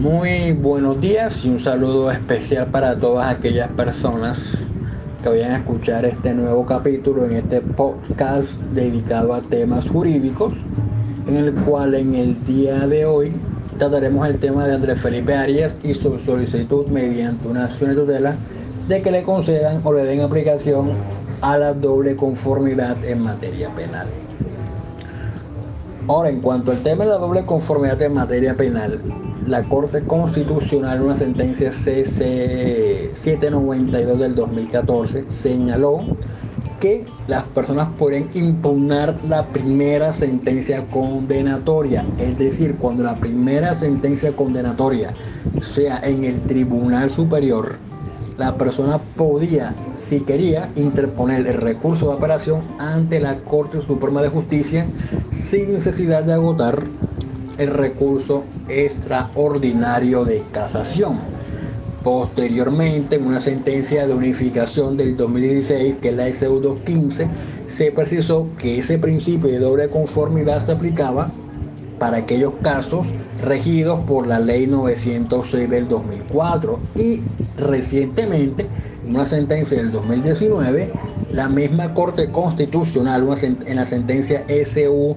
Muy 0.00 0.52
buenos 0.52 0.98
días 0.98 1.44
y 1.44 1.50
un 1.50 1.60
saludo 1.60 2.10
especial 2.10 2.68
para 2.68 2.96
todas 2.96 3.36
aquellas 3.36 3.68
personas 3.72 4.56
que 5.22 5.28
vayan 5.28 5.50
a 5.50 5.58
escuchar 5.58 6.06
este 6.06 6.32
nuevo 6.32 6.64
capítulo 6.64 7.26
en 7.26 7.32
este 7.32 7.60
podcast 7.60 8.54
dedicado 8.72 9.34
a 9.34 9.42
temas 9.42 9.86
jurídicos, 9.90 10.54
en 11.28 11.36
el 11.36 11.52
cual 11.52 11.94
en 11.94 12.14
el 12.14 12.46
día 12.46 12.86
de 12.86 13.04
hoy 13.04 13.30
trataremos 13.76 14.26
el 14.26 14.38
tema 14.38 14.66
de 14.66 14.76
Andrés 14.76 14.98
Felipe 14.98 15.34
Arias 15.34 15.76
y 15.82 15.92
su 15.92 16.18
solicitud 16.18 16.86
mediante 16.86 17.46
una 17.46 17.66
acción 17.66 17.90
de 17.90 17.96
tutela 17.96 18.36
de 18.88 19.02
que 19.02 19.10
le 19.10 19.22
concedan 19.22 19.82
o 19.84 19.92
le 19.92 20.04
den 20.04 20.22
aplicación 20.22 20.92
a 21.42 21.58
la 21.58 21.74
doble 21.74 22.16
conformidad 22.16 22.96
en 23.04 23.20
materia 23.22 23.68
penal. 23.74 24.06
Ahora, 26.08 26.30
en 26.30 26.40
cuanto 26.40 26.70
al 26.70 26.78
tema 26.78 27.04
de 27.04 27.10
la 27.10 27.18
doble 27.18 27.44
conformidad 27.44 28.00
en 28.00 28.14
materia 28.14 28.54
penal, 28.54 28.98
la 29.46 29.64
Corte 29.64 30.02
Constitucional, 30.04 31.00
una 31.02 31.16
sentencia 31.16 31.72
CC 31.72 33.10
792 33.14 34.18
del 34.18 34.34
2014, 34.34 35.24
señaló 35.28 36.04
que 36.80 37.06
las 37.28 37.44
personas 37.44 37.88
pueden 37.98 38.28
impugnar 38.34 39.16
la 39.28 39.44
primera 39.44 40.12
sentencia 40.12 40.84
condenatoria, 40.86 42.04
es 42.18 42.38
decir, 42.38 42.76
cuando 42.76 43.02
la 43.02 43.16
primera 43.16 43.74
sentencia 43.74 44.32
condenatoria 44.32 45.12
sea 45.60 46.00
en 46.02 46.24
el 46.24 46.40
Tribunal 46.46 47.10
Superior, 47.10 47.76
la 48.38 48.56
persona 48.56 48.98
podía, 49.16 49.74
si 49.94 50.20
quería, 50.20 50.70
interponer 50.74 51.46
el 51.46 51.54
recurso 51.54 52.08
de 52.08 52.14
apelación 52.14 52.62
ante 52.78 53.20
la 53.20 53.36
Corte 53.40 53.82
Suprema 53.82 54.22
de 54.22 54.30
Justicia 54.30 54.88
sin 55.30 55.74
necesidad 55.74 56.24
de 56.24 56.32
agotar 56.32 56.86
el 57.60 57.68
recurso 57.68 58.42
extraordinario 58.68 60.24
de 60.24 60.42
casación. 60.50 61.18
Posteriormente, 62.02 63.16
en 63.16 63.26
una 63.26 63.38
sentencia 63.38 64.06
de 64.06 64.14
unificación 64.14 64.96
del 64.96 65.14
2016, 65.14 65.96
que 66.00 66.08
es 66.08 66.16
la 66.16 66.26
SU 66.28 66.58
215, 66.60 67.28
se 67.68 67.92
precisó 67.92 68.48
que 68.56 68.78
ese 68.78 68.98
principio 68.98 69.50
de 69.50 69.58
doble 69.58 69.90
conformidad 69.90 70.64
se 70.64 70.72
aplicaba 70.72 71.30
para 71.98 72.16
aquellos 72.16 72.54
casos 72.62 73.06
regidos 73.44 74.06
por 74.06 74.26
la 74.26 74.40
ley 74.40 74.66
906 74.66 75.68
del 75.68 75.86
2004 75.86 76.80
y 76.96 77.20
recientemente 77.58 78.66
en 79.04 79.14
una 79.14 79.26
sentencia 79.26 79.76
del 79.76 79.92
2019 79.92 80.90
la 81.30 81.50
misma 81.50 81.92
Corte 81.92 82.30
Constitucional 82.30 83.26
en 83.42 83.76
la 83.76 83.84
sentencia 83.84 84.44
SU 84.48 85.14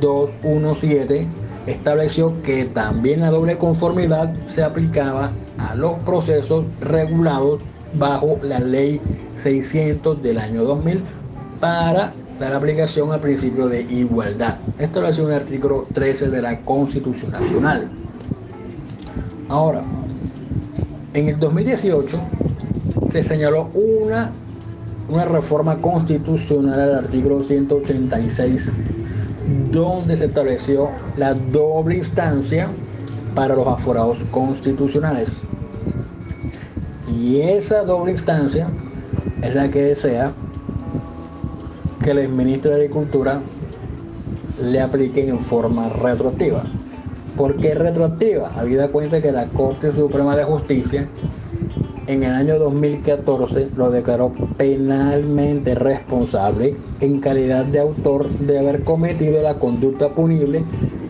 217 0.00 1.39
estableció 1.70 2.40
que 2.42 2.64
también 2.64 3.20
la 3.20 3.30
doble 3.30 3.56
conformidad 3.58 4.34
se 4.46 4.62
aplicaba 4.62 5.30
a 5.58 5.74
los 5.74 5.94
procesos 6.00 6.64
regulados 6.80 7.60
bajo 7.94 8.38
la 8.42 8.60
ley 8.60 9.00
600 9.36 10.22
del 10.22 10.38
año 10.38 10.64
2000 10.64 11.02
para 11.60 12.12
dar 12.38 12.54
aplicación 12.54 13.12
al 13.12 13.20
principio 13.20 13.68
de 13.68 13.82
igualdad. 13.82 14.56
Esto 14.78 15.00
lo 15.00 15.08
hace 15.08 15.22
el 15.22 15.32
artículo 15.32 15.86
13 15.92 16.30
de 16.30 16.42
la 16.42 16.60
Constitución 16.60 17.32
Nacional. 17.32 17.90
Ahora, 19.48 19.82
en 21.12 21.28
el 21.28 21.38
2018 21.38 22.18
se 23.10 23.22
señaló 23.22 23.68
una, 23.74 24.32
una 25.08 25.24
reforma 25.24 25.76
constitucional 25.76 26.80
al 26.80 26.94
artículo 26.96 27.42
186 27.42 28.70
donde 29.70 30.16
se 30.16 30.26
estableció 30.26 30.90
la 31.16 31.34
doble 31.34 31.96
instancia 31.96 32.68
para 33.34 33.54
los 33.54 33.66
aforados 33.66 34.18
constitucionales. 34.30 35.40
Y 37.08 37.40
esa 37.40 37.84
doble 37.84 38.12
instancia 38.12 38.68
es 39.42 39.54
la 39.54 39.68
que 39.68 39.82
desea 39.82 40.32
que 42.02 42.10
el 42.12 42.28
ministro 42.28 42.70
de 42.70 42.76
Agricultura 42.78 43.40
le 44.62 44.80
aplique 44.80 45.28
en 45.28 45.38
forma 45.38 45.88
retroactiva. 45.88 46.64
¿Por 47.36 47.56
qué 47.56 47.74
retroactiva? 47.74 48.52
Habida 48.56 48.88
cuenta 48.88 49.20
que 49.20 49.32
la 49.32 49.46
Corte 49.48 49.92
Suprema 49.92 50.36
de 50.36 50.44
Justicia 50.44 51.08
en 52.10 52.24
el 52.24 52.32
año 52.32 52.58
2014 52.58 53.70
lo 53.76 53.90
declaró 53.92 54.34
penalmente 54.56 55.76
responsable 55.76 56.74
en 57.00 57.20
calidad 57.20 57.64
de 57.66 57.78
autor 57.78 58.28
de 58.28 58.58
haber 58.58 58.82
cometido 58.82 59.40
la 59.42 59.54
conducta 59.54 60.12
punible 60.12 60.64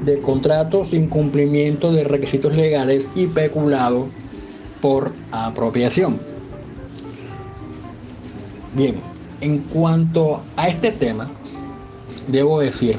de 0.04 0.20
contratos 0.20 0.90
sin 0.90 1.08
cumplimiento 1.08 1.90
de 1.90 2.04
requisitos 2.04 2.54
legales 2.54 3.08
y 3.14 3.28
peculado 3.28 4.06
por 4.82 5.12
apropiación. 5.32 6.20
Bien, 8.74 8.96
en 9.40 9.60
cuanto 9.60 10.42
a 10.56 10.68
este 10.68 10.92
tema, 10.92 11.30
debo 12.28 12.60
decir 12.60 12.96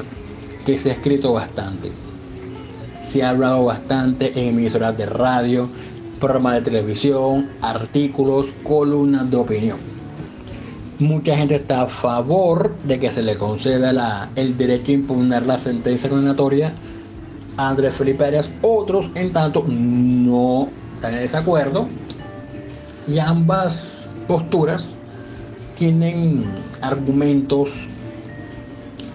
que 0.66 0.76
se 0.76 0.90
ha 0.90 0.94
escrito 0.94 1.32
bastante. 1.32 1.90
Se 3.08 3.22
ha 3.22 3.30
hablado 3.30 3.64
bastante 3.64 4.32
en 4.40 4.48
emisoras 4.48 4.98
de 4.98 5.06
radio, 5.06 5.68
programas 6.22 6.54
de 6.54 6.60
televisión, 6.60 7.50
artículos, 7.60 8.46
columnas 8.62 9.28
de 9.28 9.36
opinión. 9.36 9.76
Mucha 11.00 11.36
gente 11.36 11.56
está 11.56 11.82
a 11.82 11.88
favor 11.88 12.72
de 12.84 13.00
que 13.00 13.10
se 13.10 13.22
le 13.22 13.36
conceda 13.36 14.30
el 14.36 14.56
derecho 14.56 14.92
a 14.92 14.94
impugnar 14.94 15.42
la 15.42 15.58
sentencia 15.58 16.08
condenatoria 16.08 16.72
Andrés 17.56 17.94
Felipe 17.94 18.24
Arias. 18.24 18.48
Otros, 18.62 19.10
en 19.16 19.32
tanto, 19.32 19.64
no 19.66 20.68
están 20.94 21.14
en 21.14 21.20
desacuerdo. 21.22 21.88
Y 23.08 23.18
ambas 23.18 23.98
posturas 24.28 24.90
tienen 25.76 26.44
argumentos 26.82 27.88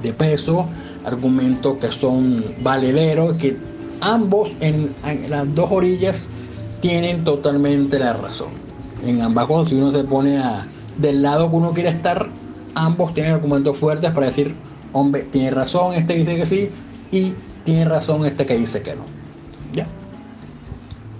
de 0.03 0.11
peso, 0.11 0.65
argumentos 1.05 1.77
que 1.77 1.89
son 1.89 2.43
valederos, 2.61 3.37
que 3.37 3.55
ambos 4.01 4.51
en 4.59 4.93
las 5.29 5.55
dos 5.55 5.71
orillas 5.71 6.27
tienen 6.81 7.23
totalmente 7.23 7.99
la 7.99 8.13
razón. 8.13 8.49
En 9.05 9.21
ambas 9.21 9.47
cosas, 9.47 9.69
si 9.69 9.75
uno 9.75 9.91
se 9.91 10.03
pone 10.03 10.37
a, 10.37 10.65
del 10.97 11.21
lado 11.21 11.49
que 11.49 11.55
uno 11.55 11.71
quiere 11.71 11.89
estar, 11.89 12.27
ambos 12.75 13.13
tienen 13.13 13.33
argumentos 13.33 13.77
fuertes 13.77 14.11
para 14.11 14.27
decir, 14.27 14.55
hombre, 14.93 15.23
tiene 15.23 15.51
razón, 15.51 15.93
este 15.93 16.15
dice 16.15 16.35
que 16.35 16.45
sí, 16.45 16.69
y 17.11 17.33
tiene 17.63 17.85
razón 17.85 18.25
este 18.25 18.45
que 18.45 18.57
dice 18.57 18.81
que 18.81 18.95
no. 18.95 19.03
¿Ya? 19.73 19.87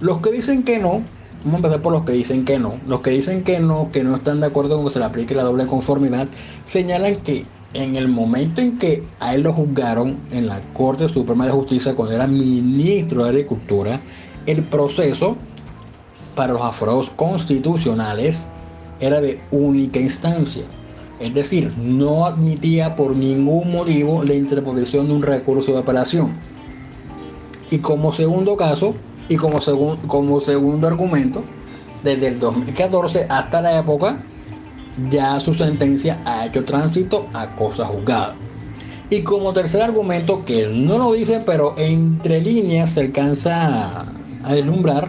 Los 0.00 0.20
que 0.20 0.32
dicen 0.32 0.62
que 0.62 0.78
no, 0.78 1.02
vamos 1.44 1.54
a 1.54 1.56
empezar 1.56 1.82
por 1.82 1.92
los 1.92 2.04
que 2.04 2.12
dicen 2.12 2.44
que 2.44 2.58
no. 2.58 2.74
Los 2.86 3.00
que 3.00 3.10
dicen 3.10 3.44
que 3.44 3.60
no, 3.60 3.90
que 3.92 4.04
no 4.04 4.16
están 4.16 4.40
de 4.40 4.46
acuerdo 4.46 4.76
con 4.76 4.86
que 4.86 4.92
se 4.92 4.98
le 4.98 5.04
aplique 5.04 5.34
la 5.34 5.44
doble 5.44 5.66
conformidad, 5.66 6.28
señalan 6.66 7.16
que 7.16 7.44
en 7.74 7.96
el 7.96 8.08
momento 8.08 8.60
en 8.60 8.78
que 8.78 9.04
a 9.20 9.34
él 9.34 9.42
lo 9.42 9.52
juzgaron 9.52 10.18
en 10.30 10.46
la 10.46 10.60
Corte 10.72 11.08
Suprema 11.08 11.44
de 11.44 11.52
Justicia 11.52 11.94
cuando 11.94 12.14
era 12.14 12.26
ministro 12.26 13.24
de 13.24 13.30
Agricultura, 13.30 14.00
el 14.48 14.64
proceso 14.64 15.36
para 16.34 16.54
los 16.54 16.62
aforados 16.62 17.10
constitucionales 17.16 18.46
era 18.98 19.20
de 19.20 19.40
única 19.50 20.00
instancia. 20.00 20.64
Es 21.20 21.34
decir, 21.34 21.72
no 21.76 22.24
admitía 22.24 22.96
por 22.96 23.14
ningún 23.14 23.72
motivo 23.72 24.22
la 24.22 24.34
interposición 24.34 25.08
de 25.08 25.14
un 25.14 25.22
recurso 25.22 25.72
de 25.72 25.80
apelación. 25.80 26.32
Y 27.70 27.78
como 27.78 28.12
segundo 28.12 28.56
caso, 28.56 28.94
y 29.28 29.36
como, 29.36 29.58
como 30.06 30.40
segundo 30.40 30.86
argumento, 30.86 31.42
desde 32.02 32.28
el 32.28 32.40
2014 32.40 33.26
hasta 33.28 33.60
la 33.60 33.78
época, 33.78 34.22
ya 35.10 35.38
su 35.40 35.52
sentencia 35.52 36.18
ha 36.24 36.46
hecho 36.46 36.64
tránsito 36.64 37.26
a 37.34 37.54
cosas 37.56 37.88
juzgadas. 37.88 38.36
Y 39.10 39.22
como 39.22 39.52
tercer 39.52 39.82
argumento, 39.82 40.42
que 40.44 40.68
no 40.68 40.96
lo 40.96 41.12
dice, 41.12 41.42
pero 41.44 41.74
entre 41.76 42.40
líneas 42.40 42.90
se 42.90 43.00
alcanza 43.00 44.12
a 44.48 44.54
deslumbrar, 44.54 45.08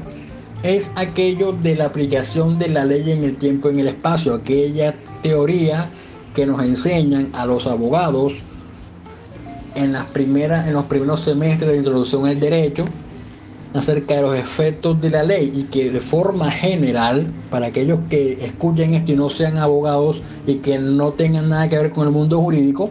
es 0.63 0.91
aquello 0.95 1.53
de 1.53 1.75
la 1.75 1.85
aplicación 1.85 2.59
de 2.59 2.67
la 2.67 2.83
ley 2.83 3.09
en 3.11 3.23
el 3.23 3.37
tiempo 3.37 3.69
y 3.69 3.73
en 3.73 3.79
el 3.79 3.87
espacio, 3.87 4.33
aquella 4.33 4.93
teoría 5.23 5.89
que 6.35 6.45
nos 6.45 6.61
enseñan 6.61 7.29
a 7.33 7.45
los 7.45 7.65
abogados 7.65 8.41
en, 9.75 9.93
las 9.93 10.05
primeras, 10.07 10.67
en 10.67 10.73
los 10.73 10.85
primeros 10.85 11.21
semestres 11.21 11.71
de 11.71 11.77
introducción 11.77 12.25
al 12.27 12.39
derecho 12.39 12.85
acerca 13.73 14.15
de 14.15 14.21
los 14.23 14.35
efectos 14.35 14.99
de 14.99 15.09
la 15.09 15.23
ley 15.23 15.51
y 15.55 15.63
que 15.63 15.91
de 15.91 15.99
forma 15.99 16.51
general, 16.51 17.27
para 17.49 17.67
aquellos 17.67 17.99
que 18.09 18.33
escuchen 18.43 18.95
esto 18.95 19.11
y 19.11 19.15
no 19.15 19.29
sean 19.29 19.57
abogados 19.57 20.21
y 20.45 20.55
que 20.55 20.79
no 20.79 21.11
tengan 21.11 21.49
nada 21.49 21.69
que 21.69 21.77
ver 21.77 21.91
con 21.91 22.07
el 22.07 22.13
mundo 22.13 22.41
jurídico, 22.41 22.89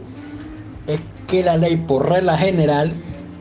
es 0.87 1.00
que 1.27 1.43
la 1.43 1.56
ley 1.56 1.77
por 1.77 2.09
regla 2.09 2.39
general 2.39 2.93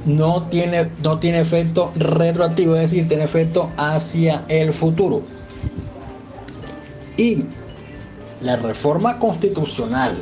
no 0.07 0.43
tiene, 0.43 0.89
no 1.03 1.19
tiene 1.19 1.41
efecto 1.41 1.91
retroactivo, 1.95 2.75
es 2.75 2.89
decir, 2.89 3.07
tiene 3.07 3.25
efecto 3.25 3.69
hacia 3.77 4.43
el 4.47 4.73
futuro. 4.73 5.21
Y 7.17 7.43
la 8.41 8.55
reforma 8.55 9.19
constitucional 9.19 10.17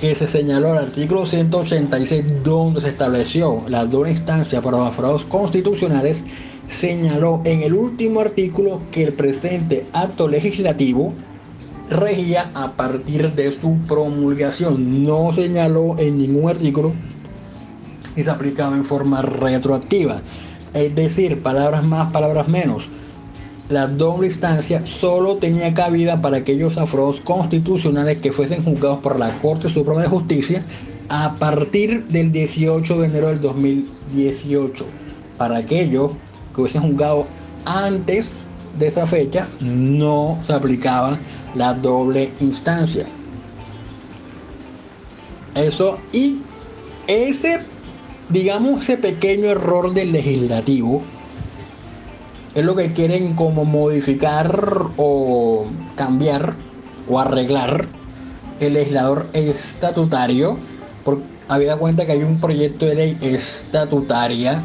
que 0.00 0.14
se 0.14 0.28
señaló 0.28 0.72
el 0.72 0.78
artículo 0.78 1.26
186 1.26 2.44
donde 2.44 2.80
se 2.80 2.88
estableció 2.88 3.62
la 3.68 3.86
doble 3.86 4.10
instancia 4.10 4.60
para 4.60 4.78
los 4.78 4.88
aforados 4.88 5.24
constitucionales, 5.24 6.24
señaló 6.68 7.42
en 7.44 7.62
el 7.62 7.74
último 7.74 8.20
artículo 8.20 8.80
que 8.92 9.04
el 9.04 9.12
presente 9.12 9.86
acto 9.92 10.28
legislativo 10.28 11.12
regía 11.88 12.50
a 12.54 12.72
partir 12.72 13.32
de 13.32 13.52
su 13.52 13.78
promulgación. 13.86 15.04
No 15.04 15.32
señaló 15.32 15.96
en 15.98 16.18
ningún 16.18 16.50
artículo 16.50 16.92
y 18.16 18.24
se 18.24 18.30
aplicaba 18.30 18.76
en 18.76 18.84
forma 18.84 19.22
retroactiva. 19.22 20.22
Es 20.74 20.94
decir, 20.94 21.42
palabras 21.42 21.84
más, 21.84 22.12
palabras 22.12 22.48
menos 22.48 22.88
la 23.68 23.88
doble 23.88 24.28
instancia 24.28 24.86
solo 24.86 25.36
tenía 25.36 25.74
cabida 25.74 26.22
para 26.22 26.36
aquellos 26.36 26.78
afros 26.78 27.20
constitucionales 27.20 28.18
que 28.18 28.32
fuesen 28.32 28.62
juzgados 28.62 28.98
por 28.98 29.18
la 29.18 29.36
Corte 29.38 29.68
Suprema 29.68 30.02
de 30.02 30.08
Justicia 30.08 30.62
a 31.08 31.34
partir 31.34 32.04
del 32.04 32.30
18 32.30 33.00
de 33.00 33.06
enero 33.06 33.28
del 33.28 33.40
2018. 33.40 34.84
Para 35.36 35.56
aquellos 35.56 36.12
que 36.54 36.60
hubiesen 36.60 36.82
juzgado 36.82 37.26
antes 37.64 38.38
de 38.78 38.86
esa 38.86 39.04
fecha, 39.04 39.48
no 39.60 40.38
se 40.46 40.52
aplicaba 40.52 41.18
la 41.56 41.74
doble 41.74 42.30
instancia. 42.40 43.04
Eso 45.56 45.98
y 46.12 46.38
ese, 47.08 47.60
digamos, 48.28 48.82
ese 48.82 48.96
pequeño 48.96 49.46
error 49.46 49.94
del 49.94 50.12
legislativo 50.12 51.02
es 52.54 52.64
lo 52.64 52.74
que 52.74 52.92
quieren 52.92 53.34
como 53.34 53.64
modificar 53.64 54.86
o 54.96 55.66
cambiar 55.94 56.54
o 57.08 57.20
arreglar 57.20 57.86
el 58.60 58.72
legislador 58.74 59.26
estatutario, 59.34 60.56
porque 61.04 61.24
había 61.48 61.76
cuenta 61.76 62.06
que 62.06 62.12
hay 62.12 62.22
un 62.22 62.40
proyecto 62.40 62.86
de 62.86 62.94
ley 62.94 63.18
estatutaria 63.20 64.62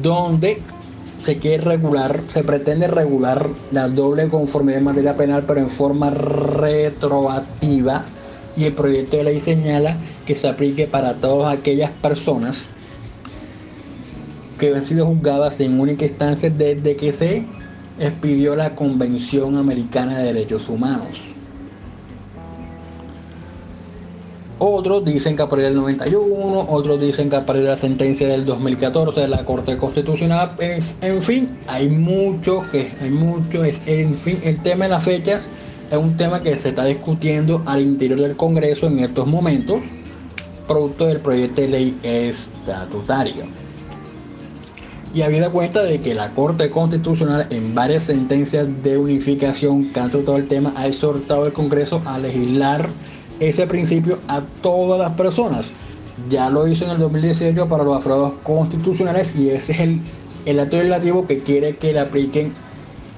donde 0.00 0.62
se 1.22 1.38
quiere 1.38 1.64
regular, 1.64 2.20
se 2.32 2.42
pretende 2.42 2.86
regular 2.88 3.48
la 3.70 3.88
doble 3.88 4.28
conformidad 4.28 4.78
en 4.78 4.84
materia 4.84 5.16
penal, 5.16 5.44
pero 5.46 5.60
en 5.60 5.68
forma 5.68 6.10
retroactiva. 6.10 8.04
Y 8.56 8.64
el 8.64 8.74
proyecto 8.74 9.16
de 9.16 9.24
ley 9.24 9.40
señala 9.40 9.96
que 10.26 10.34
se 10.34 10.48
aplique 10.48 10.86
para 10.86 11.14
todas 11.14 11.56
aquellas 11.56 11.90
personas 11.90 12.62
que 14.58 14.74
han 14.74 14.86
sido 14.86 15.06
juzgadas 15.06 15.58
en 15.60 15.80
única 15.80 16.04
instancia 16.04 16.50
desde 16.50 16.96
que 16.96 17.12
se 17.12 17.44
expidió 17.98 18.54
la 18.54 18.74
Convención 18.74 19.56
Americana 19.56 20.18
de 20.18 20.32
Derechos 20.32 20.68
Humanos. 20.68 21.32
Otros 24.64 25.04
dicen 25.04 25.34
que 25.34 25.42
a 25.42 25.48
partir 25.48 25.66
del 25.66 25.74
91, 25.74 26.66
otros 26.70 27.00
dicen 27.00 27.28
que 27.28 27.34
a 27.34 27.44
partir 27.44 27.64
de 27.64 27.70
la 27.70 27.76
sentencia 27.76 28.28
del 28.28 28.44
2014 28.44 29.22
de 29.22 29.26
la 29.26 29.44
Corte 29.44 29.76
Constitucional, 29.76 30.52
en 30.60 31.22
fin, 31.22 31.48
hay 31.66 31.88
mucho 31.88 32.62
que, 32.70 32.92
hay 33.00 33.10
mucho, 33.10 33.64
en 33.64 34.14
fin, 34.14 34.38
el 34.44 34.62
tema 34.62 34.84
de 34.84 34.90
las 34.90 35.02
fechas 35.02 35.48
es 35.90 35.98
un 35.98 36.16
tema 36.16 36.40
que 36.40 36.56
se 36.56 36.68
está 36.68 36.84
discutiendo 36.84 37.60
al 37.66 37.82
interior 37.82 38.20
del 38.20 38.36
Congreso 38.36 38.86
en 38.86 39.00
estos 39.00 39.26
momentos, 39.26 39.82
producto 40.66 41.06
del 41.06 41.20
proyecto 41.20 41.60
de 41.62 41.68
ley 41.68 42.00
estatutario 42.02 43.44
y 45.14 45.22
habida 45.22 45.50
cuenta 45.50 45.82
de 45.82 46.00
que 46.00 46.14
la 46.14 46.30
Corte 46.30 46.70
Constitucional 46.70 47.46
en 47.50 47.74
varias 47.74 48.04
sentencias 48.04 48.66
de 48.82 48.96
unificación 48.96 49.84
que 49.92 50.00
han 50.00 50.10
tratado 50.10 50.36
el 50.36 50.48
tema 50.48 50.72
ha 50.76 50.86
exhortado 50.86 51.44
al 51.44 51.52
Congreso 51.52 52.00
a 52.06 52.18
legislar 52.18 52.88
ese 53.38 53.66
principio 53.66 54.18
a 54.28 54.40
todas 54.62 54.98
las 54.98 55.12
personas. 55.12 55.72
Ya 56.30 56.48
lo 56.48 56.66
hizo 56.66 56.84
en 56.84 56.92
el 56.92 56.98
2018 56.98 57.68
para 57.68 57.84
los 57.84 57.96
afroados 57.98 58.34
constitucionales 58.42 59.36
y 59.36 59.50
ese 59.50 59.72
es 59.72 59.80
el, 59.80 60.00
el 60.46 60.60
acto 60.60 60.76
legislativo 60.76 61.26
que 61.26 61.40
quiere 61.40 61.76
que 61.76 61.92
le 61.92 62.00
apliquen 62.00 62.52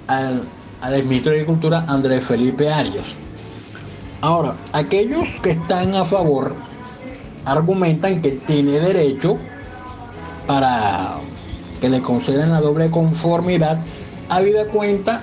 al, 0.09 0.43
al 0.81 1.05
ministro 1.05 1.31
de 1.31 1.39
Agricultura 1.39 1.85
Andrés 1.87 2.25
Felipe 2.25 2.71
Arias. 2.71 3.15
Ahora, 4.21 4.57
aquellos 4.73 5.39
que 5.43 5.51
están 5.51 5.95
a 5.95 6.05
favor 6.05 6.55
argumentan 7.45 8.23
que 8.23 8.33
tiene 8.33 8.81
derecho 8.81 9.37
para 10.47 11.19
que 11.81 11.89
le 11.89 12.01
concedan 12.01 12.51
la 12.51 12.61
doble 12.61 12.91
conformidad, 12.91 13.79
habida 14.29 14.67
cuenta 14.67 15.23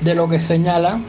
de 0.00 0.14
lo 0.14 0.28
que 0.28 0.40
señala 0.40 1.00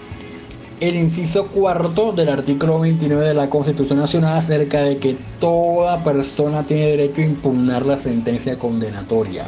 el 0.82 0.96
inciso 0.96 1.48
cuarto 1.48 2.12
del 2.12 2.30
artículo 2.30 2.80
29 2.80 3.28
de 3.28 3.34
la 3.36 3.50
Constitución 3.50 4.00
Nacional 4.00 4.38
acerca 4.38 4.82
de 4.82 4.98
que 4.98 5.16
toda 5.40 6.04
persona 6.04 6.64
tiene 6.64 6.88
derecho 6.88 7.22
a 7.22 7.26
impugnar 7.26 7.86
la 7.86 7.98
sentencia 7.98 8.58
condenatoria. 8.58 9.46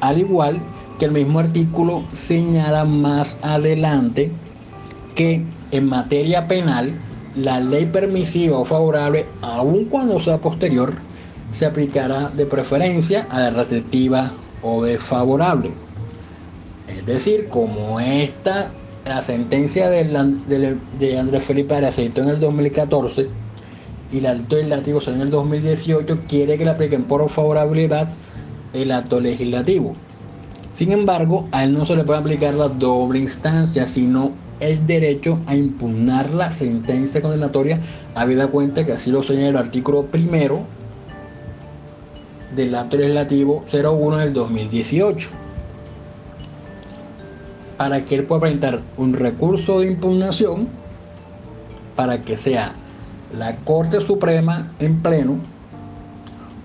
Al 0.00 0.18
igual 0.18 0.60
que 0.98 1.06
el 1.06 1.10
mismo 1.10 1.40
artículo 1.40 2.04
señala 2.12 2.84
más 2.84 3.36
adelante 3.42 4.30
que 5.16 5.44
en 5.72 5.88
materia 5.88 6.46
penal 6.46 6.94
la 7.36 7.60
ley 7.60 7.86
permisiva 7.86 8.58
o 8.58 8.64
favorable, 8.64 9.26
aun 9.42 9.84
cuando 9.86 10.18
sea 10.20 10.40
posterior, 10.40 10.94
se 11.50 11.66
aplicará 11.66 12.30
de 12.30 12.46
preferencia 12.46 13.26
a 13.30 13.40
la 13.40 13.50
restrictiva 13.50 14.32
o 14.62 14.84
desfavorable. 14.84 15.70
Es 16.88 17.04
decir, 17.04 17.48
como 17.48 18.00
esta, 18.00 18.70
la 19.04 19.22
sentencia 19.22 19.88
de, 19.90 20.04
de, 20.98 21.18
Andrés 21.18 21.44
Felipe 21.44 21.74
Aracito 21.74 22.22
en 22.22 22.28
el 22.28 22.40
2014 22.40 23.28
y 24.12 24.18
el 24.18 24.26
acto 24.26 24.56
legislativo 24.56 25.00
en 25.06 25.20
el 25.20 25.30
2018, 25.30 26.20
quiere 26.28 26.56
que 26.56 26.64
le 26.64 26.70
apliquen 26.70 27.04
por 27.04 27.28
favorabilidad 27.28 28.08
el 28.72 28.92
acto 28.92 29.20
legislativo. 29.20 29.94
Sin 30.76 30.92
embargo, 30.92 31.48
a 31.52 31.64
él 31.64 31.72
no 31.72 31.86
se 31.86 31.96
le 31.96 32.04
puede 32.04 32.20
aplicar 32.20 32.54
la 32.54 32.68
doble 32.68 33.18
instancia, 33.18 33.86
sino 33.86 34.32
el 34.60 34.86
derecho 34.86 35.38
a 35.46 35.54
impugnar 35.54 36.30
la 36.30 36.50
sentencia 36.50 37.20
condenatoria, 37.20 37.80
habida 38.14 38.48
cuenta 38.48 38.84
que 38.84 38.92
así 38.92 39.10
lo 39.10 39.22
señala 39.22 39.48
el 39.48 39.56
artículo 39.56 40.06
primero 40.06 40.60
del 42.54 42.74
acto 42.74 42.96
legislativo 42.96 43.64
01 43.70 44.16
del 44.18 44.32
2018 44.32 45.28
para 47.76 48.04
que 48.04 48.14
él 48.14 48.24
pueda 48.24 48.40
presentar 48.40 48.80
un 48.96 49.12
recurso 49.12 49.80
de 49.80 49.88
impugnación 49.88 50.68
para 51.94 52.22
que 52.22 52.38
sea 52.38 52.72
la 53.36 53.56
Corte 53.56 54.00
Suprema 54.00 54.72
en 54.78 55.02
pleno 55.02 55.38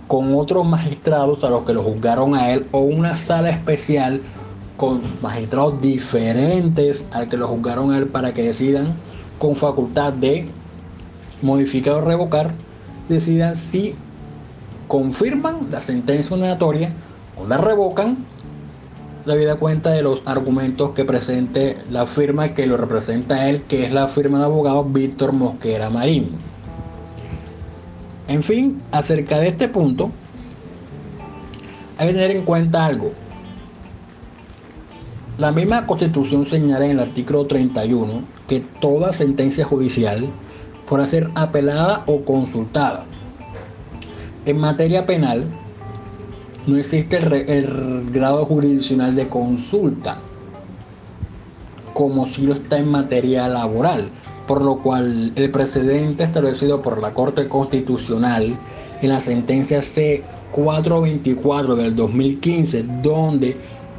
con 0.08 0.36
otros 0.36 0.66
magistrados 0.66 1.44
a 1.44 1.50
los 1.50 1.64
que 1.64 1.74
lo 1.74 1.84
juzgaron 1.84 2.36
a 2.36 2.52
él 2.52 2.68
o 2.72 2.82
una 2.82 3.16
sala 3.16 3.50
especial 3.50 4.22
con 4.78 5.02
magistrados 5.22 5.82
diferentes 5.82 7.06
al 7.12 7.30
que 7.30 7.38
lo 7.38 7.48
juzgaron 7.48 7.94
él 7.94 8.08
para 8.08 8.34
que 8.34 8.44
decidan 8.44 8.94
con 9.40 9.56
facultad 9.56 10.14
de 10.14 10.48
modificar 11.42 11.96
o 11.96 12.02
revocar, 12.02 12.54
decidan 13.10 13.56
si 13.56 13.96
confirman 14.88 15.70
la 15.72 15.82
sentencia 15.82 16.30
condenatoria 16.30 16.94
o 17.38 17.48
la 17.48 17.58
revocan 17.58 18.18
debida 19.26 19.56
cuenta 19.56 19.92
de 19.92 20.02
los 20.02 20.22
argumentos 20.26 20.92
que 20.92 21.06
presente 21.06 21.78
la 21.90 22.08
firma 22.08 22.50
que 22.50 22.66
lo 22.66 22.78
representa 22.78 23.50
él, 23.50 23.64
que 23.64 23.86
es 23.86 23.92
la 23.92 24.08
firma 24.08 24.40
de 24.40 24.46
abogado 24.46 24.84
Víctor 24.84 25.32
Mosquera 25.32 25.90
Marín. 25.90 26.32
En 28.28 28.44
fin, 28.44 28.82
acerca 28.92 29.40
de 29.40 29.50
este 29.50 29.68
punto, 29.68 30.10
hay 31.98 32.08
que 32.08 32.14
tener 32.14 32.32
en 32.32 32.44
cuenta 32.44 32.86
algo. 32.86 33.12
La 35.38 35.52
misma 35.52 35.88
constitución 35.88 36.46
señala 36.46 36.86
en 36.86 36.92
el 36.92 37.00
artículo 37.00 37.46
31 37.48 38.24
que 38.48 38.60
toda 38.60 39.14
sentencia 39.14 39.66
judicial 39.66 40.26
podrá 40.88 41.08
ser 41.08 41.32
apelada 41.36 42.04
o 42.06 42.26
consultada. 42.26 43.06
En 44.46 44.60
materia 44.60 45.06
penal, 45.06 45.46
no 46.68 46.78
existe 46.78 47.18
el, 47.18 48.12
grado 48.12 48.46
jurisdiccional 48.46 49.16
de 49.16 49.30
consulta, 49.30 50.18
como 51.94 52.26
si 52.26 52.42
lo 52.42 52.54
está 52.54 52.78
en 52.78 52.90
materia 52.90 53.48
laboral, 53.48 54.10
por 54.48 54.62
lo 54.62 54.80
cual 54.80 55.32
el 55.36 55.50
precedente 55.50 56.24
establecido 56.24 56.82
por 56.82 57.02
la 57.02 57.14
Corte 57.14 57.48
Constitucional 57.48 58.58
en 59.02 59.10
la 59.10 59.22
sentencia 59.22 59.80
C424 59.80 61.76
del 61.76 61.96
2015, 61.96 62.84
donde 63.02 63.56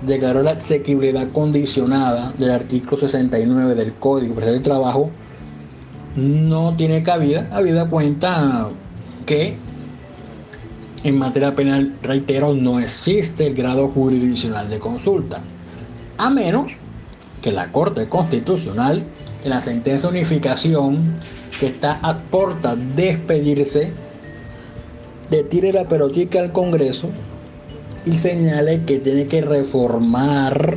declaró 0.07 0.43
la 0.43 0.53
asequibilidad 0.53 1.29
condicionada 1.31 2.33
del 2.39 2.51
artículo 2.51 2.99
69 2.99 3.75
del 3.75 3.95
Código 3.95 4.41
del 4.41 4.63
Trabajo, 4.63 5.11
no 6.17 6.77
tiene 6.77 7.03
cabida, 7.03 7.49
habida 7.53 7.89
cuenta 7.89 8.69
que 9.25 9.57
en 11.05 11.19
materia 11.19 11.55
penal, 11.55 11.93
reitero, 12.03 12.55
no 12.55 12.79
existe 12.79 13.49
el 13.49 13.55
grado 13.55 13.89
jurisdiccional 13.89 14.71
de 14.71 14.79
consulta, 14.79 15.41
a 16.19 16.31
menos 16.31 16.75
que 17.41 17.51
la 17.51 17.73
Corte 17.73 18.09
Constitucional, 18.09 19.03
en 19.43 19.51
la 19.51 19.63
sentencia 19.63 20.09
de 20.09 20.19
unificación 20.19 21.17
que 21.59 21.67
está 21.67 21.99
a 22.03 22.17
porta 22.19 22.77
despedirse, 22.77 23.93
le 25.31 25.43
tire 25.45 25.73
la 25.73 25.85
pelotica 25.85 26.41
al 26.41 26.53
Congreso 26.53 27.09
y 28.05 28.17
señale 28.19 28.85
que 28.85 28.99
tiene 28.99 29.27
que 29.27 29.41
reformar 29.41 30.77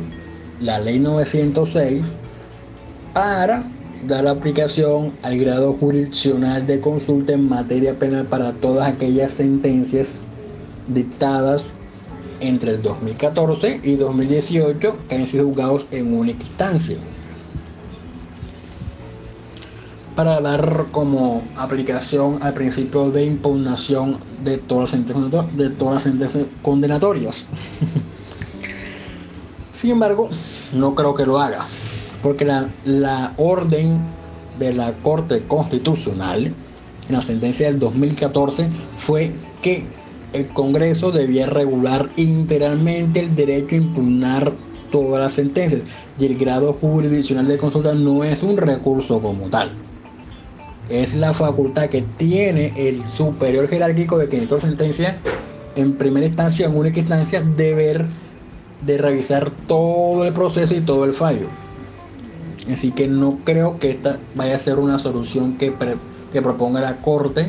la 0.60 0.78
ley 0.78 0.98
906 0.98 2.14
para 3.12 3.64
dar 4.06 4.26
aplicación 4.26 5.12
al 5.22 5.38
grado 5.38 5.72
jurisdiccional 5.72 6.66
de 6.66 6.80
consulta 6.80 7.32
en 7.32 7.48
materia 7.48 7.98
penal 7.98 8.26
para 8.26 8.52
todas 8.52 8.88
aquellas 8.88 9.32
sentencias 9.32 10.20
dictadas 10.86 11.74
entre 12.40 12.72
el 12.72 12.82
2014 12.82 13.80
y 13.82 13.96
2018 13.96 14.96
que 15.08 15.14
han 15.14 15.26
sido 15.26 15.46
juzgados 15.46 15.86
en 15.90 16.12
única 16.14 16.44
instancia. 16.44 16.98
Para 20.16 20.40
dar 20.40 20.86
como 20.90 21.42
aplicación 21.56 22.42
al 22.42 22.54
principio 22.54 23.10
de 23.10 23.26
impugnación 23.26 24.18
de 24.42 24.56
todas 24.56 24.84
las 24.84 24.90
sentencias, 24.90 25.56
de 25.56 25.70
todas 25.70 25.94
las 25.94 26.02
sentencias 26.02 26.44
condenatorias. 26.62 27.44
Sin 29.72 29.90
embargo, 29.90 30.30
no 30.72 30.94
creo 30.94 31.14
que 31.14 31.26
lo 31.26 31.38
haga, 31.38 31.66
porque 32.22 32.46
la, 32.46 32.68
la 32.86 33.34
orden 33.36 34.00
de 34.58 34.72
la 34.72 34.92
Corte 34.94 35.44
Constitucional 35.46 36.46
en 36.46 37.14
la 37.14 37.22
sentencia 37.22 37.66
del 37.66 37.78
2014 37.78 38.68
fue 38.96 39.32
que 39.60 39.84
el 40.32 40.48
Congreso 40.48 41.12
debía 41.12 41.46
regular 41.46 42.08
integralmente 42.16 43.20
el 43.20 43.36
derecho 43.36 43.74
a 43.74 43.78
impugnar 43.78 44.52
todas 44.90 45.20
las 45.20 45.34
sentencias 45.34 45.82
y 46.18 46.26
el 46.26 46.38
grado 46.38 46.72
jurisdiccional 46.72 47.46
de 47.46 47.58
consulta 47.58 47.92
no 47.92 48.24
es 48.24 48.42
un 48.42 48.56
recurso 48.56 49.20
como 49.20 49.48
tal. 49.48 49.85
Es 50.88 51.14
la 51.14 51.34
facultad 51.34 51.86
que 51.86 52.02
tiene 52.02 52.72
el 52.76 53.02
superior 53.16 53.68
jerárquico 53.68 54.18
de 54.18 54.28
que 54.28 54.38
en 54.38 54.60
sentencia, 54.60 55.18
en 55.74 55.94
primera 55.94 56.26
instancia, 56.26 56.66
en 56.66 56.76
única 56.76 57.00
instancia, 57.00 57.42
deber 57.42 58.06
de 58.84 58.98
revisar 58.98 59.50
todo 59.66 60.24
el 60.24 60.32
proceso 60.32 60.74
y 60.74 60.80
todo 60.80 61.04
el 61.04 61.12
fallo. 61.12 61.48
Así 62.70 62.92
que 62.92 63.08
no 63.08 63.40
creo 63.44 63.78
que 63.78 63.90
esta 63.90 64.18
vaya 64.34 64.56
a 64.56 64.58
ser 64.58 64.78
una 64.78 64.98
solución 64.98 65.56
que, 65.56 65.74
que 66.32 66.42
proponga 66.42 66.80
la 66.80 66.98
Corte 66.98 67.46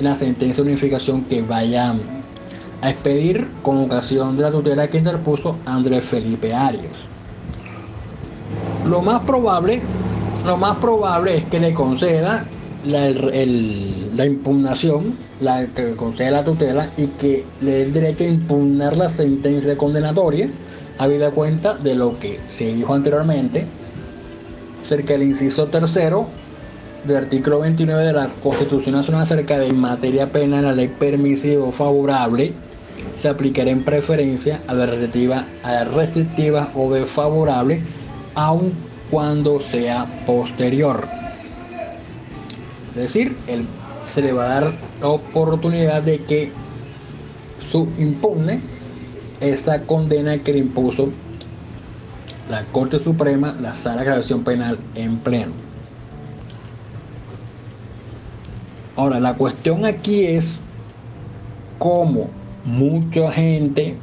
la 0.00 0.14
sentencia 0.14 0.64
de 0.64 0.70
unificación 0.70 1.24
que 1.24 1.42
vaya 1.42 1.94
a 2.82 2.90
expedir 2.90 3.48
con 3.62 3.78
ocasión 3.84 4.36
de 4.36 4.42
la 4.42 4.50
tutela 4.50 4.88
que 4.88 4.98
interpuso 4.98 5.56
Andrés 5.66 6.04
Felipe 6.04 6.54
Arias. 6.54 6.92
Lo 8.86 9.02
más 9.02 9.20
probable, 9.20 9.82
lo 10.46 10.56
más 10.56 10.76
probable 10.78 11.36
es 11.36 11.44
que 11.44 11.60
le 11.60 11.74
conceda 11.74 12.46
la, 12.86 14.24
impugnación, 14.24 15.16
la, 15.40 15.66
que 15.66 15.84
le 15.84 15.96
conceda 15.96 16.30
la 16.30 16.44
tutela 16.44 16.90
y 16.96 17.08
que 17.08 17.44
le 17.60 17.70
dé 17.70 17.82
el 17.82 17.92
derecho 17.92 18.24
a 18.24 18.28
impugnar 18.28 18.96
la 18.96 19.08
sentencia 19.08 19.76
condenatoria, 19.76 20.48
habida 20.98 21.30
cuenta 21.30 21.76
de 21.76 21.94
lo 21.94 22.18
que 22.18 22.38
se 22.48 22.74
dijo 22.74 22.94
anteriormente, 22.94 23.66
cerca 24.86 25.12
del 25.12 25.24
inciso 25.24 25.66
tercero 25.66 26.26
del 27.04 27.16
artículo 27.16 27.60
29 27.60 28.04
de 28.04 28.12
la 28.12 28.28
Constitución 28.42 28.94
Nacional 28.94 29.22
acerca 29.22 29.58
de 29.58 29.72
materia 29.72 30.26
penal, 30.30 30.64
la 30.64 30.72
ley 30.72 30.88
permisiva 30.88 31.64
o 31.64 31.72
favorable 31.72 32.52
se 33.16 33.28
aplicará 33.28 33.70
en 33.70 33.82
preferencia 33.82 34.60
a 34.66 34.74
la 34.74 34.86
restrictiva, 34.86 35.44
a 35.62 35.72
la 35.72 35.84
restrictiva 35.84 36.70
o 36.74 36.92
desfavorable, 36.92 37.80
aun 38.34 38.72
cuando 39.10 39.60
sea 39.60 40.06
posterior. 40.26 41.08
Es 42.90 43.02
decir, 43.02 43.36
se 44.06 44.22
le 44.22 44.32
va 44.32 44.44
a 44.44 44.60
dar 44.60 44.72
la 45.00 45.08
oportunidad 45.08 46.02
de 46.02 46.18
que 46.18 46.50
su 47.70 47.88
impugne 47.98 48.60
esa 49.40 49.82
condena 49.82 50.38
que 50.38 50.52
le 50.52 50.58
impuso 50.58 51.10
la 52.50 52.64
Corte 52.64 52.98
Suprema, 52.98 53.56
la 53.60 53.74
Sala 53.74 54.00
de 54.00 54.06
Casación 54.06 54.44
Penal 54.44 54.78
en 54.94 55.18
pleno. 55.18 55.52
Ahora, 58.96 59.20
la 59.20 59.34
cuestión 59.34 59.86
aquí 59.86 60.26
es 60.26 60.60
cómo 61.78 62.28
mucha 62.64 63.30
gente, 63.30 63.96